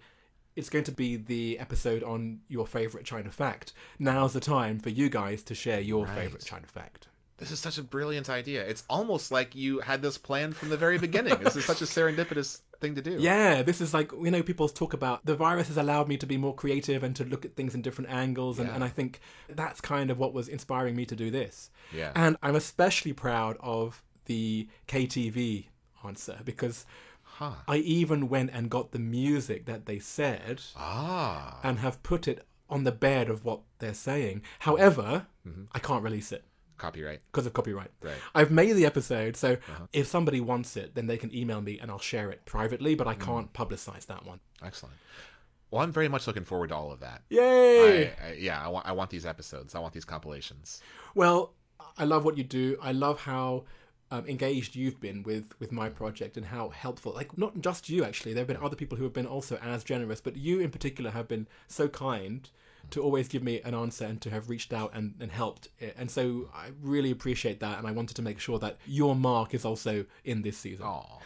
it's 0.54 0.68
going 0.70 0.84
to 0.84 0.92
be 0.92 1.16
the 1.16 1.58
episode 1.58 2.04
on 2.04 2.40
your 2.48 2.66
favorite 2.66 3.04
China 3.04 3.30
fact. 3.32 3.72
Now's 3.98 4.32
the 4.34 4.40
time 4.40 4.78
for 4.78 4.90
you 4.90 5.08
guys 5.08 5.42
to 5.44 5.54
share 5.56 5.80
your 5.80 6.04
Right. 6.06 6.14
favorite 6.16 6.44
China 6.44 6.66
fact. 6.68 7.08
This 7.38 7.50
is 7.50 7.58
such 7.60 7.78
a 7.78 7.82
brilliant 7.82 8.28
idea. 8.30 8.62
It's 8.64 8.84
almost 8.88 9.32
like 9.32 9.54
you 9.54 9.80
had 9.80 10.00
this 10.02 10.16
plan 10.18 10.52
from 10.52 10.68
the 10.68 10.76
very 10.76 10.98
beginning. 10.98 11.38
this 11.42 11.56
is 11.56 11.64
such 11.64 11.82
a 11.82 11.86
serendipitous 11.86 12.60
thing 12.80 12.94
to 12.94 13.02
do. 13.02 13.16
Yeah, 13.18 13.62
this 13.62 13.80
is 13.80 13.92
like, 13.92 14.12
you 14.12 14.30
know, 14.30 14.42
people 14.42 14.68
talk 14.68 14.92
about 14.92 15.24
the 15.24 15.34
virus 15.34 15.68
has 15.68 15.76
allowed 15.76 16.08
me 16.08 16.16
to 16.18 16.26
be 16.26 16.36
more 16.36 16.54
creative 16.54 17.02
and 17.02 17.16
to 17.16 17.24
look 17.24 17.44
at 17.44 17.56
things 17.56 17.74
in 17.74 17.82
different 17.82 18.10
angles. 18.10 18.58
And, 18.58 18.68
Yeah. 18.68 18.74
and 18.76 18.84
I 18.84 18.88
think 18.88 19.20
that's 19.48 19.80
kind 19.80 20.10
of 20.10 20.18
what 20.18 20.32
was 20.34 20.46
inspiring 20.48 20.94
me 20.94 21.04
to 21.06 21.16
do 21.16 21.30
this. 21.30 21.70
Yeah. 21.92 22.12
And 22.14 22.36
I'm 22.42 22.54
especially 22.54 23.12
proud 23.12 23.56
of 23.60 24.02
the 24.26 24.68
KTV 24.86 25.66
answer 26.04 26.38
because 26.44 26.86
Huh. 27.36 27.52
I 27.66 27.76
even 27.78 28.28
went 28.28 28.50
and 28.52 28.68
got 28.70 28.92
the 28.92 28.98
music 28.98 29.64
that 29.66 29.86
they 29.86 29.98
said 29.98 30.60
Ah. 30.76 31.58
and 31.64 31.78
have 31.78 32.02
put 32.02 32.28
it 32.28 32.46
on 32.68 32.84
the 32.84 32.92
bed 32.92 33.30
of 33.30 33.44
what 33.44 33.60
they're 33.78 33.94
saying. 33.94 34.42
However, 34.60 35.26
Mm-hmm. 35.48 35.64
I 35.72 35.78
can't 35.80 36.04
release 36.04 36.30
it 36.30 36.44
Copyright. 36.82 37.20
because 37.30 37.46
of 37.46 37.52
copyright. 37.52 37.90
Right. 38.02 38.16
I've 38.34 38.50
made 38.50 38.72
the 38.72 38.84
episode, 38.86 39.36
so 39.36 39.52
Uh-huh. 39.52 39.86
if 39.92 40.06
somebody 40.08 40.40
wants 40.40 40.76
it, 40.76 40.94
then 40.96 41.06
they 41.06 41.16
can 41.16 41.34
email 41.34 41.60
me 41.60 41.78
and 41.80 41.90
I'll 41.90 41.98
share 42.12 42.28
it 42.30 42.44
privately, 42.44 42.94
but 42.96 43.06
I 43.06 43.14
Mm. 43.14 43.20
can't 43.28 43.52
publicize 43.52 44.06
that 44.06 44.24
one. 44.26 44.40
Excellent. 44.62 44.96
Well, 45.70 45.80
I'm 45.82 45.92
very 45.92 46.08
much 46.08 46.26
looking 46.26 46.44
forward 46.44 46.68
to 46.68 46.74
all 46.76 46.90
of 46.92 47.00
that. 47.00 47.22
Yay! 47.30 48.08
I, 48.08 48.26
I, 48.28 48.32
yeah, 48.32 48.62
I 48.62 48.68
want, 48.68 48.84
I 48.86 48.92
want 48.92 49.10
these 49.10 49.24
episodes. 49.24 49.74
I 49.74 49.78
want 49.78 49.94
these 49.94 50.04
compilations. 50.04 50.82
Well, 51.14 51.54
I 51.96 52.04
love 52.04 52.24
what 52.24 52.36
you 52.36 52.44
do. 52.44 52.76
I 52.82 52.92
love 52.92 53.20
how 53.20 53.64
um, 54.10 54.26
engaged 54.26 54.76
you've 54.76 55.00
been 55.00 55.22
with 55.22 55.54
with 55.58 55.72
my 55.72 55.88
project 55.88 56.36
and 56.36 56.44
how 56.46 56.68
helpful. 56.68 57.12
Like 57.14 57.38
not 57.38 57.58
just 57.62 57.88
you 57.88 58.04
actually. 58.04 58.34
There 58.34 58.42
have 58.42 58.46
been 58.48 58.62
other 58.62 58.76
people 58.76 58.98
who 58.98 59.04
have 59.04 59.14
been 59.14 59.26
also 59.26 59.56
as 59.62 59.82
generous, 59.84 60.20
but 60.20 60.36
you 60.36 60.60
in 60.60 60.70
particular 60.70 61.10
have 61.12 61.26
been 61.28 61.46
so 61.68 61.88
kind 61.88 62.50
to 62.92 63.02
always 63.02 63.28
give 63.28 63.42
me 63.42 63.60
an 63.62 63.74
answer 63.74 64.04
and 64.04 64.20
to 64.22 64.30
have 64.30 64.48
reached 64.48 64.72
out 64.72 64.92
and, 64.94 65.14
and 65.20 65.30
helped. 65.30 65.68
And 65.96 66.10
so 66.10 66.48
I 66.54 66.70
really 66.80 67.10
appreciate 67.10 67.60
that. 67.60 67.78
And 67.78 67.86
I 67.86 67.92
wanted 67.92 68.14
to 68.16 68.22
make 68.22 68.38
sure 68.38 68.58
that 68.60 68.78
your 68.86 69.14
mark 69.14 69.54
is 69.54 69.64
also 69.64 70.04
in 70.24 70.42
this 70.42 70.56
season. 70.56 70.86
Aw. 70.86 71.18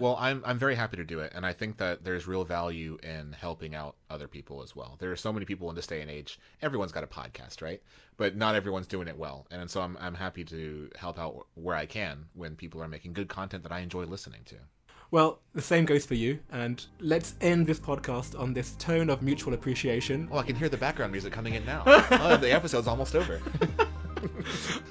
well, 0.00 0.16
I'm 0.20 0.42
I'm 0.44 0.58
very 0.58 0.74
happy 0.74 0.96
to 0.96 1.04
do 1.04 1.20
it, 1.20 1.32
and 1.34 1.44
I 1.44 1.52
think 1.52 1.78
that 1.78 2.04
there's 2.04 2.26
real 2.26 2.44
value 2.44 2.98
in 3.02 3.32
helping 3.32 3.74
out 3.74 3.96
other 4.10 4.28
people 4.28 4.62
as 4.62 4.76
well. 4.76 4.96
There 4.98 5.10
are 5.10 5.16
so 5.16 5.32
many 5.32 5.46
people 5.46 5.68
in 5.70 5.76
this 5.76 5.86
day 5.86 6.02
and 6.02 6.10
age. 6.10 6.38
Everyone's 6.62 6.92
got 6.92 7.04
a 7.04 7.06
podcast, 7.06 7.62
right? 7.62 7.82
But 8.16 8.36
not 8.36 8.54
everyone's 8.54 8.86
doing 8.86 9.08
it 9.08 9.16
well, 9.16 9.46
and 9.50 9.70
so 9.70 9.80
I'm 9.80 9.96
I'm 10.00 10.14
happy 10.14 10.44
to 10.44 10.90
help 10.96 11.18
out 11.18 11.46
where 11.54 11.76
I 11.76 11.86
can 11.86 12.26
when 12.34 12.54
people 12.54 12.82
are 12.82 12.88
making 12.88 13.12
good 13.14 13.28
content 13.28 13.62
that 13.62 13.72
I 13.72 13.80
enjoy 13.80 14.04
listening 14.04 14.42
to. 14.46 14.56
Well, 15.10 15.38
the 15.54 15.62
same 15.62 15.84
goes 15.84 16.04
for 16.04 16.14
you. 16.14 16.40
And 16.50 16.84
let's 17.00 17.34
end 17.40 17.66
this 17.66 17.78
podcast 17.78 18.38
on 18.38 18.52
this 18.52 18.74
tone 18.76 19.10
of 19.10 19.22
mutual 19.22 19.54
appreciation. 19.54 20.28
Oh, 20.30 20.38
I 20.38 20.42
can 20.42 20.56
hear 20.56 20.68
the 20.68 20.76
background 20.76 21.12
music 21.12 21.32
coming 21.32 21.54
in 21.54 21.64
now. 21.64 21.82
oh, 21.86 22.36
the 22.36 22.52
episode's 22.52 22.86
almost 22.86 23.14
over. 23.14 23.40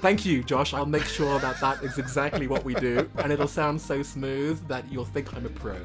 Thank 0.00 0.24
you, 0.24 0.42
Josh. 0.42 0.72
I'll 0.72 0.86
make 0.86 1.04
sure 1.04 1.38
that 1.40 1.60
that 1.60 1.82
is 1.82 1.98
exactly 1.98 2.46
what 2.46 2.64
we 2.64 2.74
do, 2.74 3.08
and 3.18 3.32
it'll 3.32 3.48
sound 3.48 3.80
so 3.80 4.02
smooth 4.02 4.66
that 4.68 4.90
you'll 4.90 5.04
think 5.04 5.34
I'm 5.34 5.44
a 5.44 5.50
pro. 5.50 5.76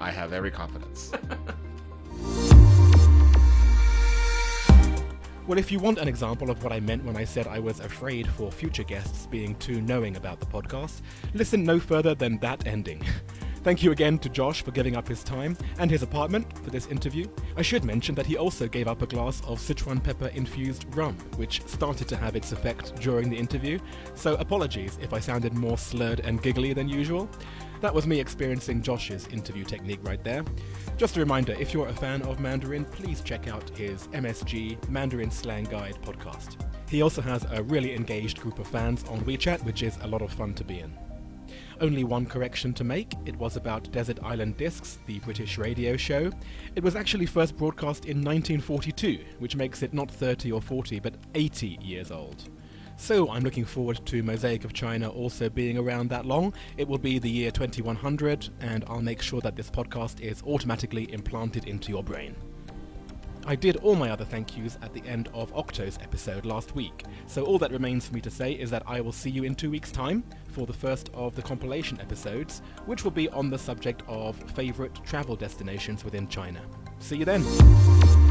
I 0.00 0.10
have 0.10 0.32
every 0.32 0.50
confidence. 0.50 1.12
Well, 5.48 5.56
if 5.56 5.72
you 5.72 5.78
want 5.78 5.96
an 5.96 6.08
example 6.08 6.50
of 6.50 6.62
what 6.62 6.74
I 6.74 6.80
meant 6.80 7.02
when 7.06 7.16
I 7.16 7.24
said 7.24 7.46
I 7.46 7.58
was 7.58 7.80
afraid 7.80 8.28
for 8.28 8.52
future 8.52 8.82
guests 8.82 9.24
being 9.24 9.54
too 9.54 9.80
knowing 9.80 10.18
about 10.18 10.40
the 10.40 10.44
podcast, 10.44 11.00
listen 11.32 11.64
no 11.64 11.80
further 11.80 12.14
than 12.14 12.36
that 12.40 12.66
ending. 12.66 13.02
Thank 13.64 13.82
you 13.82 13.90
again 13.90 14.18
to 14.20 14.28
Josh 14.28 14.62
for 14.62 14.70
giving 14.70 14.96
up 14.96 15.08
his 15.08 15.24
time 15.24 15.56
and 15.78 15.90
his 15.90 16.02
apartment 16.02 16.46
for 16.58 16.70
this 16.70 16.86
interview. 16.86 17.26
I 17.56 17.62
should 17.62 17.84
mention 17.84 18.14
that 18.14 18.24
he 18.24 18.36
also 18.36 18.68
gave 18.68 18.86
up 18.86 19.02
a 19.02 19.06
glass 19.06 19.42
of 19.46 19.58
Sichuan 19.58 20.02
pepper 20.02 20.28
infused 20.28 20.86
rum, 20.94 21.14
which 21.36 21.66
started 21.66 22.08
to 22.08 22.16
have 22.16 22.36
its 22.36 22.52
effect 22.52 22.94
during 23.00 23.28
the 23.28 23.36
interview, 23.36 23.78
so 24.14 24.34
apologies 24.36 24.98
if 25.02 25.12
I 25.12 25.20
sounded 25.20 25.54
more 25.54 25.76
slurred 25.76 26.20
and 26.20 26.40
giggly 26.40 26.72
than 26.72 26.88
usual. 26.88 27.28
That 27.80 27.94
was 27.94 28.06
me 28.06 28.20
experiencing 28.20 28.80
Josh's 28.80 29.26
interview 29.28 29.64
technique 29.64 30.00
right 30.02 30.22
there. 30.22 30.44
Just 30.96 31.16
a 31.16 31.20
reminder 31.20 31.52
if 31.58 31.74
you're 31.74 31.88
a 31.88 31.92
fan 31.92 32.22
of 32.22 32.40
Mandarin, 32.40 32.84
please 32.84 33.20
check 33.20 33.48
out 33.48 33.68
his 33.76 34.06
MSG 34.08 34.88
Mandarin 34.88 35.30
Slang 35.30 35.64
Guide 35.64 35.98
podcast. 36.02 36.56
He 36.88 37.02
also 37.02 37.22
has 37.22 37.44
a 37.50 37.62
really 37.64 37.94
engaged 37.94 38.40
group 38.40 38.58
of 38.58 38.66
fans 38.66 39.04
on 39.04 39.20
WeChat, 39.20 39.62
which 39.64 39.82
is 39.82 39.98
a 40.02 40.06
lot 40.06 40.22
of 40.22 40.32
fun 40.32 40.54
to 40.54 40.64
be 40.64 40.78
in. 40.80 41.07
Only 41.80 42.02
one 42.02 42.26
correction 42.26 42.74
to 42.74 42.84
make. 42.84 43.14
It 43.24 43.36
was 43.36 43.56
about 43.56 43.90
Desert 43.92 44.18
Island 44.24 44.56
Discs, 44.56 44.98
the 45.06 45.20
British 45.20 45.58
radio 45.58 45.96
show. 45.96 46.32
It 46.74 46.82
was 46.82 46.96
actually 46.96 47.26
first 47.26 47.56
broadcast 47.56 48.06
in 48.06 48.18
1942, 48.18 49.20
which 49.38 49.54
makes 49.54 49.82
it 49.82 49.94
not 49.94 50.10
30 50.10 50.50
or 50.50 50.60
40, 50.60 50.98
but 50.98 51.14
80 51.34 51.78
years 51.80 52.10
old. 52.10 52.50
So 52.96 53.30
I'm 53.30 53.44
looking 53.44 53.64
forward 53.64 54.04
to 54.06 54.24
Mosaic 54.24 54.64
of 54.64 54.72
China 54.72 55.08
also 55.08 55.48
being 55.48 55.78
around 55.78 56.10
that 56.10 56.26
long. 56.26 56.52
It 56.76 56.88
will 56.88 56.98
be 56.98 57.20
the 57.20 57.30
year 57.30 57.52
2100, 57.52 58.48
and 58.60 58.84
I'll 58.88 59.00
make 59.00 59.22
sure 59.22 59.40
that 59.42 59.54
this 59.54 59.70
podcast 59.70 60.20
is 60.20 60.42
automatically 60.42 61.12
implanted 61.12 61.68
into 61.68 61.90
your 61.90 62.02
brain. 62.02 62.34
I 63.48 63.56
did 63.56 63.76
all 63.76 63.94
my 63.94 64.10
other 64.10 64.26
thank 64.26 64.58
yous 64.58 64.76
at 64.82 64.92
the 64.92 65.02
end 65.06 65.30
of 65.32 65.50
Octo's 65.56 65.98
episode 66.02 66.44
last 66.44 66.74
week, 66.74 67.06
so 67.26 67.44
all 67.44 67.58
that 67.60 67.70
remains 67.70 68.06
for 68.06 68.14
me 68.14 68.20
to 68.20 68.30
say 68.30 68.52
is 68.52 68.68
that 68.68 68.82
I 68.86 69.00
will 69.00 69.10
see 69.10 69.30
you 69.30 69.44
in 69.44 69.54
two 69.54 69.70
weeks' 69.70 69.90
time 69.90 70.22
for 70.50 70.66
the 70.66 70.72
first 70.74 71.08
of 71.14 71.34
the 71.34 71.40
compilation 71.40 71.98
episodes, 71.98 72.60
which 72.84 73.04
will 73.04 73.10
be 73.10 73.30
on 73.30 73.48
the 73.48 73.58
subject 73.58 74.02
of 74.06 74.36
favourite 74.50 75.02
travel 75.02 75.34
destinations 75.34 76.04
within 76.04 76.28
China. 76.28 76.60
See 76.98 77.16
you 77.16 77.24
then! 77.24 78.27